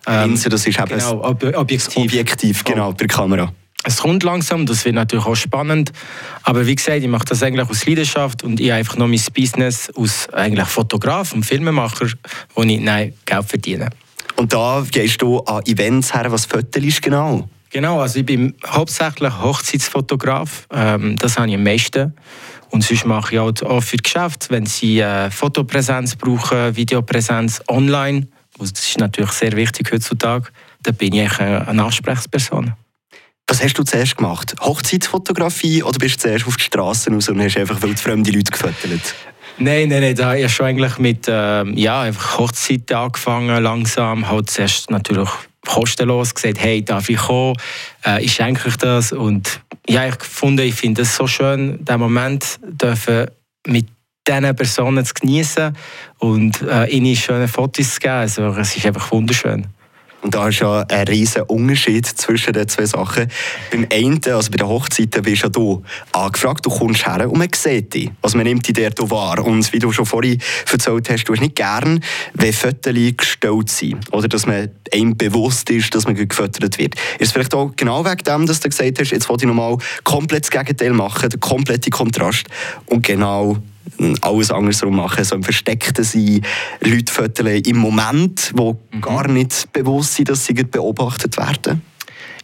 Ähm, 0.06 0.30
Linse, 0.30 0.48
das 0.48 0.66
ist 0.66 0.78
eben 0.78 0.88
genau, 0.88 1.22
Ob 1.22 1.42
Objektiv. 1.56 2.04
Objektiv, 2.04 2.64
genau, 2.64 2.88
oh. 2.88 2.92
bei 2.92 3.06
der 3.06 3.08
Kamera. 3.08 3.52
Es 3.84 3.98
kommt 3.98 4.22
langsam, 4.22 4.64
das 4.64 4.84
wird 4.84 4.94
natürlich 4.94 5.26
auch 5.26 5.34
spannend. 5.34 5.92
Aber 6.44 6.66
wie 6.66 6.74
gesagt, 6.74 7.02
ich 7.02 7.08
mache 7.08 7.24
das 7.24 7.42
eigentlich 7.42 7.68
aus 7.68 7.84
Leidenschaft 7.84 8.44
und 8.44 8.60
ich 8.60 8.72
einfach 8.72 8.96
noch 8.96 9.08
mein 9.08 9.20
Business 9.34 9.90
als 9.96 10.28
eigentlich 10.32 10.68
Fotograf 10.68 11.32
und 11.32 11.44
Filmemacher, 11.44 12.06
wo 12.54 12.62
ich 12.62 12.80
nein, 12.80 13.12
Geld 13.24 13.44
verdiene. 13.44 13.90
Und 14.36 14.52
da 14.52 14.84
gehst 14.88 15.20
du 15.20 15.40
an 15.40 15.64
Events 15.66 16.14
her, 16.14 16.30
was 16.30 16.46
fotelst 16.46 17.02
genau? 17.02 17.48
Genau, 17.70 18.00
also 18.00 18.20
ich 18.20 18.26
bin 18.26 18.54
hauptsächlich 18.66 19.32
Hochzeitsfotograf. 19.40 20.66
Ähm, 20.72 21.16
das 21.16 21.38
habe 21.38 21.48
ich 21.48 21.54
am 21.54 21.64
meisten. 21.64 22.14
Und 22.70 22.84
sonst 22.84 23.04
mache 23.04 23.34
ich 23.34 23.40
halt 23.40 23.62
auch 23.64 23.82
für 23.82 23.96
Geschäfte, 23.96 24.50
wenn 24.50 24.66
sie 24.66 25.00
äh, 25.00 25.30
Fotopräsenz 25.30 26.16
brauchen, 26.16 26.76
Videopräsenz 26.76 27.62
online. 27.68 28.28
Das 28.70 28.88
ist 28.88 28.98
natürlich 28.98 29.32
sehr 29.32 29.52
wichtig 29.52 29.90
heutzutage. 29.92 30.48
Da 30.82 30.92
bin 30.92 31.14
ich 31.14 31.40
eine 31.40 31.84
Ansprechperson. 31.84 32.74
Was 33.46 33.62
hast 33.62 33.74
du 33.74 33.82
zuerst 33.82 34.16
gemacht? 34.16 34.54
Hochzeitsfotografie 34.60 35.82
oder 35.82 35.98
bist 35.98 36.16
du 36.16 36.20
zuerst 36.20 36.46
auf 36.46 36.56
die 36.56 36.64
Straße 36.64 37.10
raus 37.10 37.28
und 37.28 37.42
hast 37.42 37.56
einfach 37.56 37.78
fremde 37.96 38.30
Leute 38.30 38.50
gefüttert? 38.50 39.14
Nein, 39.58 39.88
nein, 39.88 40.00
nein, 40.00 40.14
da 40.14 40.28
habe 40.28 40.40
ich 40.40 40.52
schon 40.52 40.66
eigentlich 40.66 40.98
mit 40.98 41.28
äh, 41.28 41.64
ja, 41.78 42.02
einfach 42.02 42.38
Hochzeit 42.38 42.90
angefangen, 42.90 43.62
langsam. 43.62 44.28
Halt 44.28 44.50
zuerst 44.50 44.90
natürlich 44.90 45.28
kostenlos 45.66 46.34
gesagt, 46.34 46.60
hey, 46.60 46.84
darf 46.84 47.08
ich 47.08 47.18
kommen? 47.18 47.56
Äh, 48.04 48.24
ich 48.24 48.32
schenke 48.32 48.68
euch 48.68 48.76
das. 48.76 49.12
Und 49.12 49.60
ja, 49.88 50.06
ich 50.06 50.18
gefunden, 50.18 50.66
ich 50.66 50.74
finde 50.74 51.02
es 51.02 51.14
so 51.14 51.26
schön, 51.26 51.84
den 51.84 52.00
Moment 52.00 52.58
dürfen 52.62 53.26
mit 53.66 53.86
diesen 54.26 54.56
Personen 54.56 55.04
zu 55.04 55.14
genießen 55.14 55.76
und 56.18 56.62
äh, 56.62 56.86
ihnen 56.86 57.16
schöne 57.16 57.48
Fotos 57.48 57.94
zu 57.94 58.00
geben. 58.00 58.14
Also, 58.14 58.46
es 58.48 58.76
ist 58.76 58.86
einfach 58.86 59.10
wunderschön. 59.12 59.66
Und 60.22 60.36
da 60.36 60.48
ist 60.48 60.60
ja 60.60 60.82
ein 60.82 61.08
riesiger 61.08 61.50
Unterschied 61.50 62.06
zwischen 62.06 62.52
den 62.52 62.68
zwei 62.68 62.86
Sachen. 62.86 63.26
Beim 63.72 63.88
einen, 63.92 64.20
also 64.26 64.52
bei 64.52 64.56
den 64.56 64.68
Hochzeiten, 64.68 65.24
wirst 65.26 65.42
ja 65.42 65.48
du 65.48 65.82
angefragt, 66.12 66.64
du 66.64 66.70
kommst 66.70 67.04
her 67.04 67.28
und 67.28 67.38
man 67.38 67.48
sieht 67.52 67.92
dich. 67.92 68.10
Also 68.22 68.36
man 68.36 68.46
nimmt 68.46 68.66
dich 68.66 68.74
dort 68.74 69.10
wahr. 69.10 69.44
Und 69.44 69.72
wie 69.72 69.80
du 69.80 69.90
schon 69.90 70.06
vorhin 70.06 70.40
erzählt 70.70 71.10
hast, 71.10 71.24
du 71.24 71.32
hast 71.32 71.40
nicht 71.40 71.56
gern, 71.56 71.98
wenn 72.34 72.52
Fotos 72.52 72.94
gestellt 73.16 73.68
sind. 73.68 74.12
Oder 74.12 74.28
dass 74.28 74.46
man 74.46 74.70
einem 74.94 75.16
bewusst 75.16 75.68
ist, 75.70 75.92
dass 75.92 76.04
man 76.04 76.14
gefüttert 76.14 76.78
wird. 76.78 76.94
Ist 77.18 77.28
es 77.28 77.32
vielleicht 77.32 77.54
auch 77.54 77.72
genau 77.74 78.04
wegen 78.04 78.22
dem, 78.22 78.46
dass 78.46 78.60
du 78.60 78.68
gesagt 78.68 79.00
hast, 79.00 79.10
jetzt 79.10 79.28
wollte 79.28 79.44
ich 79.44 79.48
nochmal 79.48 79.76
komplett 80.04 80.44
das 80.44 80.50
Gegenteil 80.52 80.92
machen, 80.92 81.30
der 81.30 81.40
komplette 81.40 81.90
Kontrast 81.90 82.44
und 82.86 83.04
genau 83.04 83.56
alles 84.20 84.50
andersrum 84.50 84.96
machen, 84.96 85.24
so 85.24 85.34
im 85.34 85.42
Versteckten 85.42 86.04
sein, 86.04 86.44
Leute 86.80 87.12
föteln 87.12 87.62
im 87.62 87.76
Moment, 87.76 88.52
wo 88.54 88.78
mhm. 88.92 89.00
gar 89.00 89.28
nicht 89.28 89.72
bewusst 89.72 90.14
sind, 90.14 90.28
dass 90.28 90.46
sie 90.46 90.54
beobachtet 90.54 91.36
werden? 91.36 91.82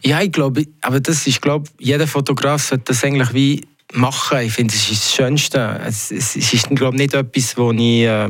Ja, 0.03 0.21
ich 0.21 0.31
glaube, 0.31 0.65
aber 0.81 0.99
das 0.99 1.27
ist, 1.27 1.41
glaube 1.41 1.69
jeder 1.79 2.07
Fotograf 2.07 2.63
sollte 2.63 2.85
das 2.85 3.03
eigentlich 3.03 3.33
wie 3.33 3.67
machen. 3.93 4.39
Ich 4.39 4.53
finde, 4.53 4.73
es 4.73 4.89
ist 4.89 5.03
das 5.03 5.13
Schönste. 5.13 5.81
Es, 5.85 6.11
es 6.11 6.35
ist, 6.35 6.69
glaube 6.69 6.97
nicht 6.97 7.13
etwas, 7.13 7.57
wo 7.57 7.71
ich 7.71 8.03
äh, 8.03 8.29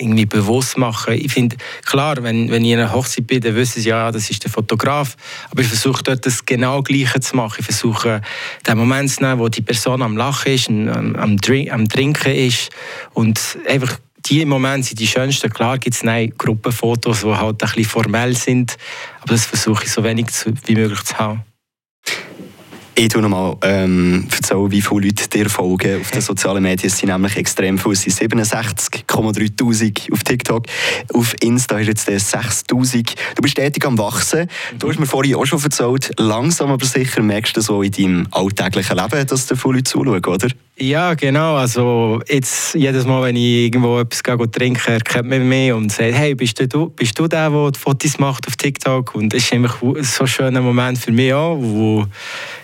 irgendwie 0.00 0.26
bewusst 0.26 0.78
mache. 0.78 1.14
Ich 1.14 1.32
finde, 1.32 1.56
klar, 1.84 2.16
wenn, 2.22 2.50
wenn 2.50 2.64
ich 2.64 2.72
in 2.72 2.78
einer 2.78 2.92
Hochzeit 2.92 3.26
bin, 3.26 3.40
dann 3.40 3.54
wissen 3.54 3.82
sie, 3.82 3.88
ja, 3.88 4.10
das 4.10 4.30
ist 4.30 4.44
der 4.44 4.50
Fotograf. 4.50 5.16
Aber 5.50 5.62
ich 5.62 5.68
versuche 5.68 6.02
dort 6.02 6.24
das 6.26 6.44
genau 6.44 6.82
Gleiche 6.82 7.20
zu 7.20 7.36
machen. 7.36 7.56
Ich 7.58 7.64
versuche, 7.64 8.20
den 8.66 8.78
Moment 8.78 9.10
zu 9.10 9.22
nehmen, 9.22 9.38
wo 9.38 9.48
die 9.48 9.62
Person 9.62 10.02
am 10.02 10.16
Lachen 10.16 10.52
ist, 10.52 10.68
am, 10.68 11.16
am, 11.16 11.36
Drink, 11.38 11.72
am 11.72 11.88
Trinken 11.88 12.32
ist 12.32 12.70
und 13.14 13.58
einfach 13.68 13.98
die 14.26 14.44
Momente 14.44 14.88
sind 14.88 15.00
die 15.00 15.06
schönsten. 15.06 15.50
Klar 15.50 15.78
gibt 15.78 15.96
es 15.96 16.36
Gruppenfotos, 16.36 17.20
die 17.20 17.26
halt 17.26 17.62
ein 17.62 17.68
bisschen 17.68 17.84
formell 17.84 18.36
sind, 18.36 18.76
aber 19.20 19.32
das 19.32 19.46
versuche 19.46 19.84
ich 19.84 19.92
so 19.92 20.04
wenig 20.04 20.26
wie 20.66 20.74
möglich 20.74 21.02
zu 21.02 21.18
haben. 21.18 21.47
Ich 23.00 23.10
tue 23.10 23.22
nochmal 23.22 23.56
ähm, 23.62 24.26
erzählen, 24.28 24.68
wie 24.72 24.82
viele 24.82 25.02
Leute 25.02 25.28
dir 25.28 25.48
folgen 25.48 26.00
auf 26.00 26.10
den 26.10 26.20
sozialen 26.20 26.64
Medien. 26.64 26.88
Es 26.88 26.98
sind 26.98 27.10
nämlich 27.10 27.36
extrem 27.36 27.78
viele. 27.78 27.92
Es 27.92 28.02
sind 28.02 28.32
67,3'000 28.32 30.12
auf 30.12 30.24
TikTok. 30.24 30.64
Auf 31.14 31.32
Insta 31.40 31.78
ist 31.78 31.86
jetzt 31.86 32.08
6'000. 32.34 33.14
Du 33.36 33.42
bist 33.42 33.52
stetig 33.52 33.86
am 33.86 33.96
Wachsen. 33.98 34.48
Du 34.80 34.88
hast 34.88 34.98
mir 34.98 35.06
vorhin 35.06 35.36
auch 35.36 35.46
schon 35.46 35.62
erzählt, 35.62 36.10
langsam 36.18 36.72
aber 36.72 36.84
sicher 36.84 37.22
merkst 37.22 37.56
du 37.56 37.60
so 37.60 37.82
in 37.82 37.92
deinem 37.92 38.26
alltäglichen 38.32 38.96
Leben, 38.96 39.24
dass 39.28 39.46
da 39.46 39.54
viele 39.54 39.74
Leute 39.74 39.84
zuschauen, 39.84 40.24
oder? 40.24 40.48
Ja, 40.80 41.14
genau. 41.14 41.56
Also 41.56 42.20
jetzt, 42.28 42.74
jedes 42.74 43.04
Mal, 43.04 43.22
wenn 43.22 43.36
ich 43.36 43.66
irgendwo 43.66 43.98
etwas 43.98 44.22
trinke, 44.52 44.92
erkennt 44.92 45.28
man 45.28 45.48
mich 45.48 45.72
und 45.72 45.90
sagt, 45.90 46.14
hey, 46.14 46.36
bist 46.36 46.60
du, 46.72 46.90
bist 46.90 47.18
du 47.18 47.26
der, 47.26 47.50
der 47.50 47.70
die 47.72 47.78
Fotos 47.78 48.18
macht 48.18 48.46
auf 48.46 48.56
TikTok? 48.56 49.14
Und 49.16 49.32
das 49.32 49.42
ist 49.42 49.52
einfach 49.52 49.80
so 50.02 50.24
ein 50.24 50.26
schöner 50.28 50.60
Moment 50.60 50.98
für 50.98 51.10
mich 51.10 51.34
auch, 51.34 51.56
wo 51.58 52.06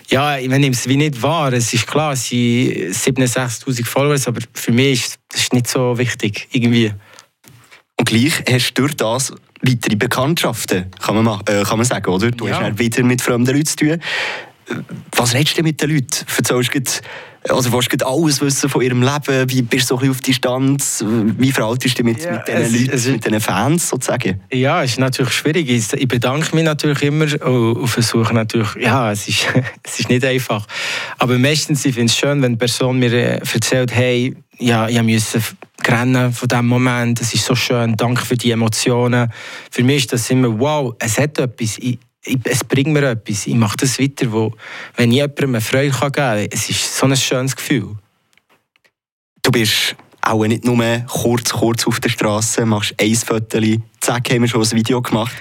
ja, 0.09 0.37
ich 0.37 0.47
nehme 0.47 0.69
es 0.69 0.87
wie 0.87 0.95
nicht 0.95 1.21
wahr. 1.21 1.51
Es 1.51 1.73
ist 1.73 1.87
klar, 1.87 2.13
es 2.13 2.29
sind 2.29 2.39
67'000 2.39 3.85
Follower, 3.85 4.17
aber 4.25 4.39
für 4.53 4.71
mich 4.71 5.05
ist 5.05 5.19
das 5.29 5.51
nicht 5.51 5.67
so 5.67 5.97
wichtig, 5.97 6.47
irgendwie. 6.51 6.93
Und 7.97 8.07
gleich 8.07 8.43
hast 8.49 8.73
du 8.75 8.83
durch 8.83 8.95
das 8.95 9.33
weitere 9.61 9.95
Bekanntschaften, 9.95 10.85
kann 11.01 11.21
man, 11.21 11.41
äh, 11.47 11.63
kann 11.63 11.77
man 11.77 11.85
sagen, 11.85 12.09
oder? 12.09 12.31
Du 12.31 12.47
ja. 12.47 12.61
hast 12.61 12.79
wieder 12.79 13.03
mit 13.03 13.21
fremden 13.21 13.55
Leuten 13.55 13.65
zu 13.65 13.75
tun. 13.75 14.01
Was 15.15 15.33
redest 15.33 15.57
du 15.57 15.63
mit 15.63 15.81
den 15.81 15.89
Leuten? 15.89 16.25
Erzählst 16.37 16.73
du 16.73 16.81
also 17.49 17.69
du 17.69 18.07
alles 18.07 18.41
wissen 18.41 18.69
von 18.69 18.81
ihrem 18.81 19.01
Leben? 19.01 19.49
Wie 19.49 19.61
bist 19.61 19.91
du 19.91 19.97
so 19.97 20.01
ein 20.01 20.09
auf 20.09 20.21
Distanz? 20.21 21.03
Wie 21.05 21.51
verhaltest 21.51 21.99
du 21.99 22.03
dich 22.03 22.13
mit, 22.13 22.23
ja, 22.23 22.33
mit 22.33 22.47
diesen 22.47 22.81
Leuten, 22.81 22.95
es, 22.95 23.07
mit 23.07 23.25
diesen 23.25 23.41
Fans 23.41 23.89
sozusagen? 23.89 24.41
Ja, 24.51 24.83
es 24.83 24.91
ist 24.91 24.99
natürlich 24.99 25.33
schwierig. 25.33 25.69
Ich 25.69 26.07
bedanke 26.07 26.55
mich 26.55 26.65
natürlich 26.65 27.03
immer 27.03 27.25
und 27.45 27.87
versuche 27.87 28.33
natürlich, 28.33 28.75
ja, 28.75 29.11
es 29.11 29.27
ist, 29.27 29.47
es 29.83 29.99
ist 29.99 30.09
nicht 30.09 30.25
einfach. 30.25 30.65
Aber 31.17 31.37
meistens, 31.37 31.85
ich 31.85 31.93
finde 31.93 32.11
es 32.11 32.17
schön, 32.17 32.41
wenn 32.41 32.45
eine 32.45 32.57
Person 32.57 32.99
mir 32.99 33.13
äh, 33.13 33.39
erzählt, 33.39 33.93
hey, 33.93 34.35
ja, 34.57 34.87
ich 34.87 35.01
musste 35.01 35.41
rennen 35.87 36.31
von 36.31 36.47
diesem 36.47 36.67
Moment, 36.67 37.21
es 37.21 37.33
ist 37.33 37.45
so 37.45 37.55
schön, 37.55 37.95
danke 37.95 38.25
für 38.25 38.37
die 38.37 38.51
Emotionen. 38.51 39.31
Für 39.69 39.83
mich 39.83 39.97
ist 39.97 40.13
das 40.13 40.29
immer, 40.29 40.59
wow, 40.59 40.95
es 40.99 41.19
hat 41.19 41.37
etwas. 41.37 41.77
Ich, 41.79 41.99
es 42.43 42.63
bringt 42.63 42.93
mir 42.93 43.09
etwas. 43.09 43.47
Ich 43.47 43.55
mache 43.55 43.77
das 43.77 43.99
weiter, 43.99 44.31
wo, 44.31 44.53
wenn 44.95 45.11
ich 45.11 45.17
jemandem 45.17 45.55
eine 45.55 45.61
Freude 45.61 45.91
geben 45.91 46.11
kann, 46.11 46.47
es 46.51 46.69
ist 46.69 46.95
so 46.95 47.05
ein 47.05 47.15
schönes 47.15 47.55
Gefühl. 47.55 47.95
Du 49.41 49.51
bist 49.51 49.95
auch 50.21 50.45
nicht 50.45 50.65
nur 50.65 50.83
kurz, 51.07 51.51
kurz 51.53 51.85
auf 51.85 51.99
der 51.99 52.09
Straße, 52.09 52.65
machst 52.65 52.95
ein 52.99 53.15
Foto, 53.15 53.59
zack, 54.01 54.29
haben 54.31 54.41
wir 54.41 54.47
schon 54.47 54.63
ein 54.63 54.71
Video 54.71 55.01
gemacht. 55.01 55.35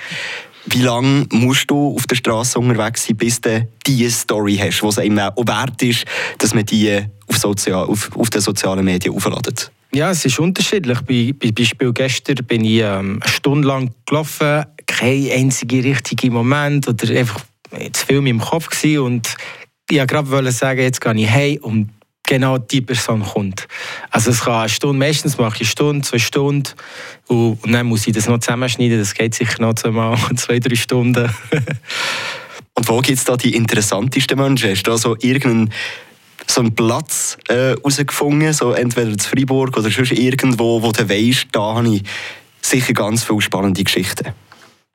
Wie 0.66 0.82
lange 0.82 1.26
musst 1.30 1.70
du 1.70 1.94
auf 1.94 2.06
der 2.06 2.16
Straße 2.16 2.58
unterwegs 2.58 3.06
sein, 3.06 3.16
bis 3.16 3.40
du 3.40 3.68
diese 3.86 4.10
Story 4.10 4.56
hast, 4.56 4.82
die 4.82 4.86
es 4.86 4.98
einem 4.98 5.18
auch 5.18 5.46
wert 5.46 5.82
ist, 5.82 6.04
dass 6.38 6.54
man 6.54 6.64
die 6.64 7.04
auf, 7.26 7.36
Sozial 7.36 7.84
auf, 7.84 8.14
auf 8.16 8.30
den 8.30 8.40
sozialen 8.40 8.84
Medien 8.84 9.14
aufladet? 9.14 9.70
Ja, 9.94 10.10
es 10.10 10.24
ist 10.24 10.40
unterschiedlich. 10.40 10.98
Bei, 11.02 11.32
bei 11.38 11.52
Beispiel 11.52 11.92
gestern 11.92 12.36
bin 12.46 12.64
ich 12.64 12.80
ähm, 12.80 13.20
eine 13.22 13.32
Stunde 13.32 13.68
lang 13.68 13.92
gelaufen, 14.06 14.64
kein 14.94 15.30
einziger 15.30 15.84
richtiger 15.84 16.30
Moment 16.30 16.88
oder 16.88 17.08
einfach 17.14 17.40
zu 17.92 18.06
viel 18.06 18.18
in 18.18 18.24
meinem 18.24 18.40
Kopf 18.40 18.68
gewesen 18.68 19.00
und 19.00 19.36
ich 19.90 19.98
wollte 19.98 20.24
gerade 20.24 20.52
sagen, 20.52 20.80
jetzt 20.80 21.00
gehe 21.00 21.14
ich 21.14 21.30
heim 21.30 21.58
und 21.62 21.90
genau 22.26 22.58
die 22.58 22.80
Person 22.80 23.22
kommt. 23.22 23.68
Also 24.10 24.30
es 24.30 24.40
kann 24.40 24.54
eine 24.54 24.68
Stunde, 24.68 24.98
meistens 24.98 25.36
mache 25.36 25.56
ich 25.56 25.60
eine 25.60 25.68
Stunde, 25.68 26.08
zwei 26.08 26.18
Stunden 26.18 26.70
und, 27.26 27.58
dann 27.66 27.86
muss 27.86 28.06
ich 28.06 28.14
das 28.14 28.28
noch 28.28 28.38
zusammenschneiden, 28.38 28.98
das 28.98 29.14
geht 29.14 29.34
sicher 29.34 29.60
noch 29.60 29.74
zweimal, 29.74 30.16
zwei, 30.36 30.58
drei 30.58 30.74
Stunden. 30.74 31.30
und 32.74 32.88
wo 32.88 33.00
gibt 33.00 33.18
es 33.18 33.24
da 33.24 33.36
die 33.36 33.54
interessantesten 33.54 34.38
Menschen? 34.38 34.70
Hast 34.70 34.82
du 34.84 34.90
da 34.90 34.96
so 34.96 35.16
irgendeinen 35.20 35.72
so 36.46 36.60
einen 36.60 36.74
Platz 36.74 37.38
herausgefunden, 37.48 38.48
äh, 38.48 38.52
so 38.52 38.72
entweder 38.72 39.08
in 39.08 39.18
Freiburg 39.18 39.76
oder 39.78 39.90
sonst 39.90 40.12
irgendwo, 40.12 40.82
wo 40.82 40.92
du 40.92 41.08
weißt, 41.08 41.46
da 41.52 41.74
habe 41.76 41.88
ich 41.88 42.02
sicher 42.60 42.92
ganz 42.92 43.24
viele 43.24 43.40
spannende 43.40 43.82
Geschichten. 43.82 44.34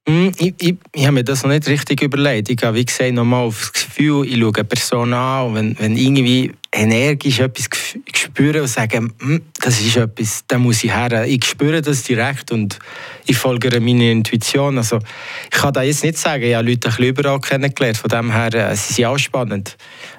Mm, 0.09 0.31
ich, 0.39 0.55
ich, 0.57 0.75
ich 0.91 1.03
habe 1.03 1.13
mir 1.13 1.23
das 1.23 1.43
noch 1.43 1.51
nicht 1.51 1.67
richtig 1.67 2.01
überlegt. 2.01 2.49
Ich 2.49 2.63
habe, 2.63 2.77
wie 2.77 2.85
gesagt, 2.85 3.13
nochmal 3.13 3.45
auf 3.45 3.71
das 3.71 3.85
Gefühl, 3.85 4.25
ich 4.25 4.39
schaue 4.39 4.51
eine 4.55 4.63
Person 4.63 5.13
an 5.13 5.45
und 5.47 5.55
wenn, 5.55 5.79
wenn 5.79 5.95
irgendwie 5.95 6.51
energisch 6.71 7.39
etwas 7.39 7.69
spüre 8.15 8.63
und 8.63 8.67
sage, 8.67 9.01
mm, 9.01 9.37
das 9.61 9.79
ist 9.79 9.97
etwas, 9.97 10.43
da 10.47 10.57
muss 10.57 10.83
ich 10.83 10.95
her. 10.95 11.27
Ich 11.27 11.45
spüre 11.45 11.83
das 11.83 12.01
direkt 12.01 12.51
und 12.51 12.79
ich 13.27 13.37
folge 13.37 13.79
meiner 13.79 14.05
Intuition. 14.05 14.79
Also, 14.79 14.97
ich 14.97 15.59
kann 15.59 15.73
da 15.73 15.83
jetzt 15.83 16.03
nicht 16.03 16.17
sagen, 16.17 16.43
ich 16.43 16.55
habe 16.55 16.67
Leute 16.67 16.89
ein 16.89 17.03
überall 17.03 17.39
kennengelernt, 17.39 17.97
von 17.97 18.09
dem 18.09 18.31
her, 18.31 18.51
äh, 18.51 18.75
sie 18.75 18.93
sind 18.93 19.05
auch 19.05 19.19
spannend. 19.19 19.77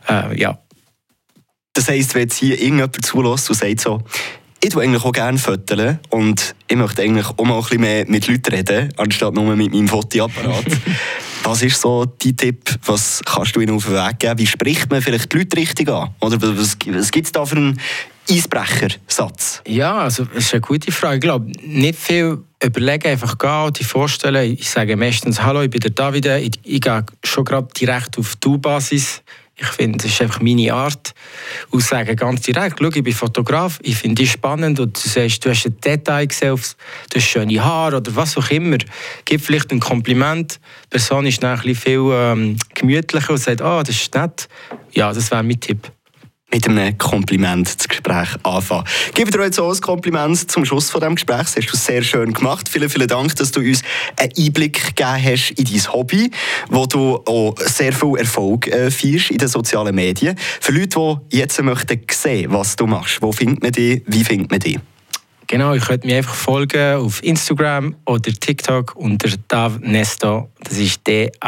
Äh, 0.08 0.40
ja. 0.40 0.56
Das 1.72 1.88
heisst, 1.88 2.14
wenn 2.14 2.22
jetzt 2.22 2.36
hier 2.36 2.54
irgendjemand 2.60 3.04
zulässt 3.04 3.50
und 3.50 3.56
sagt 3.56 3.80
so, 3.80 4.04
ich 4.62 4.70
tue 4.70 4.82
eigentlich 4.82 5.04
auch 5.04 5.12
gerne 5.12 5.38
Fotos 5.38 5.96
und 6.10 6.54
ich 6.68 6.76
möchte 6.76 7.02
eigentlich 7.02 7.26
auch 7.26 7.44
mal 7.44 7.56
ein 7.56 7.62
bisschen 7.62 7.80
mehr 7.80 8.04
mit 8.06 8.28
Leuten 8.28 8.54
reden, 8.54 8.92
anstatt 8.96 9.34
nur 9.34 9.56
mit 9.56 9.72
meinem 9.72 9.88
Fotoapparat. 9.88 10.66
was 11.44 11.62
ist 11.62 11.80
so 11.80 12.04
dein 12.04 12.36
Tipp? 12.36 12.74
Was 12.84 13.22
kannst 13.24 13.56
du 13.56 13.60
ihnen 13.60 13.74
auf 13.74 13.86
den 13.86 13.94
Weg 13.94 14.18
geben? 14.18 14.38
Wie 14.38 14.46
spricht 14.46 14.90
man 14.90 15.00
vielleicht 15.00 15.32
die 15.32 15.38
Leute 15.38 15.56
richtig 15.56 15.88
an? 15.88 16.10
Oder 16.20 16.40
was, 16.42 16.76
was 16.86 17.10
gibt 17.10 17.26
es 17.26 17.32
da 17.32 17.46
für 17.46 17.56
einen 17.56 17.80
Eisbrechersatz? 18.28 19.62
Ja, 19.66 19.98
also 19.98 20.24
das 20.26 20.44
ist 20.44 20.52
eine 20.52 20.60
gute 20.60 20.92
Frage. 20.92 21.16
Ich 21.16 21.22
glaube, 21.22 21.50
nicht 21.62 21.98
viel 21.98 22.38
überlegen, 22.62 23.08
einfach 23.08 23.38
gehen 23.38 23.64
und 23.64 23.78
dich 23.78 23.86
vorstellen. 23.86 24.52
Ich 24.52 24.68
sage 24.68 24.96
meistens, 24.96 25.42
hallo, 25.42 25.62
ich 25.62 25.70
bin 25.70 25.80
der 25.80 25.92
David, 25.92 26.26
ich, 26.26 26.60
ich 26.62 26.80
gehe 26.82 27.04
schon 27.24 27.44
gerade 27.44 27.68
direkt 27.74 28.18
auf 28.18 28.36
Du-Basis 28.36 29.22
ich 29.60 29.66
finde, 29.66 29.98
das 29.98 30.06
ist 30.12 30.22
einfach 30.22 30.40
meine 30.40 30.72
Art. 30.72 31.12
Und 31.68 31.82
sage 31.82 32.16
ganz 32.16 32.40
direkt, 32.40 32.78
schau, 32.80 32.88
ich 32.88 33.02
bin 33.02 33.12
Fotograf, 33.12 33.78
ich 33.82 33.96
finde 33.96 34.22
dich 34.22 34.32
spannend 34.32 34.80
und 34.80 34.96
du 34.96 35.08
sagst, 35.08 35.44
du 35.44 35.50
hast 35.50 35.66
ein 35.66 35.78
Detail 35.80 36.26
gesehen, 36.26 36.56
du 36.56 37.16
hast 37.16 37.24
schöne 37.26 37.62
Haare 37.62 37.98
oder 37.98 38.16
was 38.16 38.38
auch 38.38 38.50
immer. 38.50 38.78
Gib 39.26 39.42
vielleicht 39.42 39.70
ein 39.70 39.80
Kompliment. 39.80 40.60
Die 40.84 40.88
Person 40.88 41.26
ist 41.26 41.42
dann 41.42 41.58
ein 41.58 41.62
bisschen 41.62 41.74
viel 41.76 42.10
ähm, 42.12 42.56
gemütlicher 42.74 43.30
und 43.30 43.38
sagt, 43.38 43.60
oh, 43.60 43.82
das 43.82 43.90
ist 43.96 44.14
nett. 44.14 44.48
Ja, 44.92 45.12
das 45.12 45.30
wäre 45.30 45.42
mein 45.42 45.60
Tipp 45.60 45.90
mit 46.52 46.68
einem 46.68 46.98
Kompliment 46.98 47.78
das 47.78 47.88
Gespräch 48.10 48.36
anfangen. 48.42 48.84
Gebe 49.14 49.30
dir 49.30 49.42
jetzt 49.44 49.60
auch 49.60 49.72
ein 49.72 49.80
Kompliment 49.80 50.50
zum 50.50 50.64
Schluss 50.64 50.90
von 50.90 51.00
diesem 51.00 51.14
Gespräch. 51.14 51.42
Das 51.42 51.56
hast 51.56 51.66
du 51.66 51.76
sehr 51.76 52.02
schön 52.02 52.32
gemacht. 52.32 52.68
Vielen, 52.68 52.90
vielen 52.90 53.06
Dank, 53.08 53.36
dass 53.36 53.52
du 53.52 53.60
uns 53.60 53.82
einen 54.16 54.32
Einblick 54.36 54.96
gegeben 54.96 55.24
hast 55.24 55.50
in 55.52 55.64
dein 55.64 55.92
Hobby, 55.92 56.30
wo 56.68 56.86
du 56.86 57.20
auch 57.24 57.54
sehr 57.58 57.92
viel 57.92 58.16
Erfolg 58.16 58.66
äh, 58.68 58.90
feierst 58.90 59.30
in 59.30 59.38
den 59.38 59.48
sozialen 59.48 59.94
Medien. 59.94 60.36
Für 60.60 60.72
Leute, 60.72 61.20
die 61.32 61.38
jetzt 61.38 61.62
möchten 61.62 62.00
sehen, 62.10 62.52
was 62.52 62.76
du 62.76 62.86
machst, 62.86 63.22
wo 63.22 63.32
findet 63.32 63.62
man 63.62 63.72
dich, 63.72 64.02
wie 64.06 64.24
findet 64.24 64.50
man 64.50 64.60
dich? 64.60 64.78
Genau, 65.46 65.74
ich 65.74 65.84
könnt 65.84 66.04
mir 66.04 66.16
einfach 66.18 66.34
folgen 66.34 66.94
auf 66.94 67.22
Instagram 67.24 67.96
oder 68.06 68.32
TikTok 68.32 68.94
unter 68.94 69.30
Dav 69.48 69.80
Nesto. 69.80 70.48
Das 70.62 70.78
ist 70.78 71.04
D-A-V-N-E-S-T-O. 71.08 71.42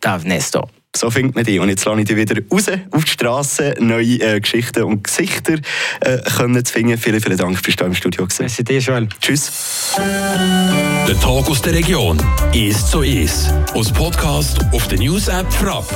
Dav 0.00 0.24
Nesto. 0.24 0.68
So 0.96 1.10
findet 1.10 1.34
man 1.34 1.44
die. 1.44 1.58
Und 1.58 1.68
jetzt 1.68 1.84
lasse 1.84 2.00
ich 2.00 2.06
dich 2.06 2.16
wieder 2.16 2.40
raus 2.50 2.66
auf 2.90 3.04
die 3.04 3.10
Straße, 3.10 3.74
neue 3.80 4.20
äh, 4.20 4.40
Geschichten 4.40 4.84
und 4.84 5.04
Gesichter 5.04 5.54
äh, 6.00 6.18
können 6.36 6.64
zu 6.64 6.72
finden. 6.72 6.96
Vielen, 6.98 7.20
vielen 7.20 7.36
Dank, 7.36 7.60
dass 7.62 7.76
du 7.76 7.84
im 7.84 7.94
Studio 7.94 8.24
gewesen. 8.24 8.42
Merci 8.42 8.64
dir, 8.64 8.78
Joel. 8.78 9.08
Tschüss. 9.20 9.94
Der 9.96 11.20
Tag 11.20 11.50
aus 11.50 11.62
der 11.62 11.74
Region 11.74 12.18
ist 12.52 12.88
so 12.88 13.02
ist. 13.02 13.52
Aus 13.74 13.92
Podcast 13.92 14.60
auf 14.72 14.86
der 14.88 14.98
News 14.98 15.28
App 15.28 15.52
Frapp. 15.52 15.92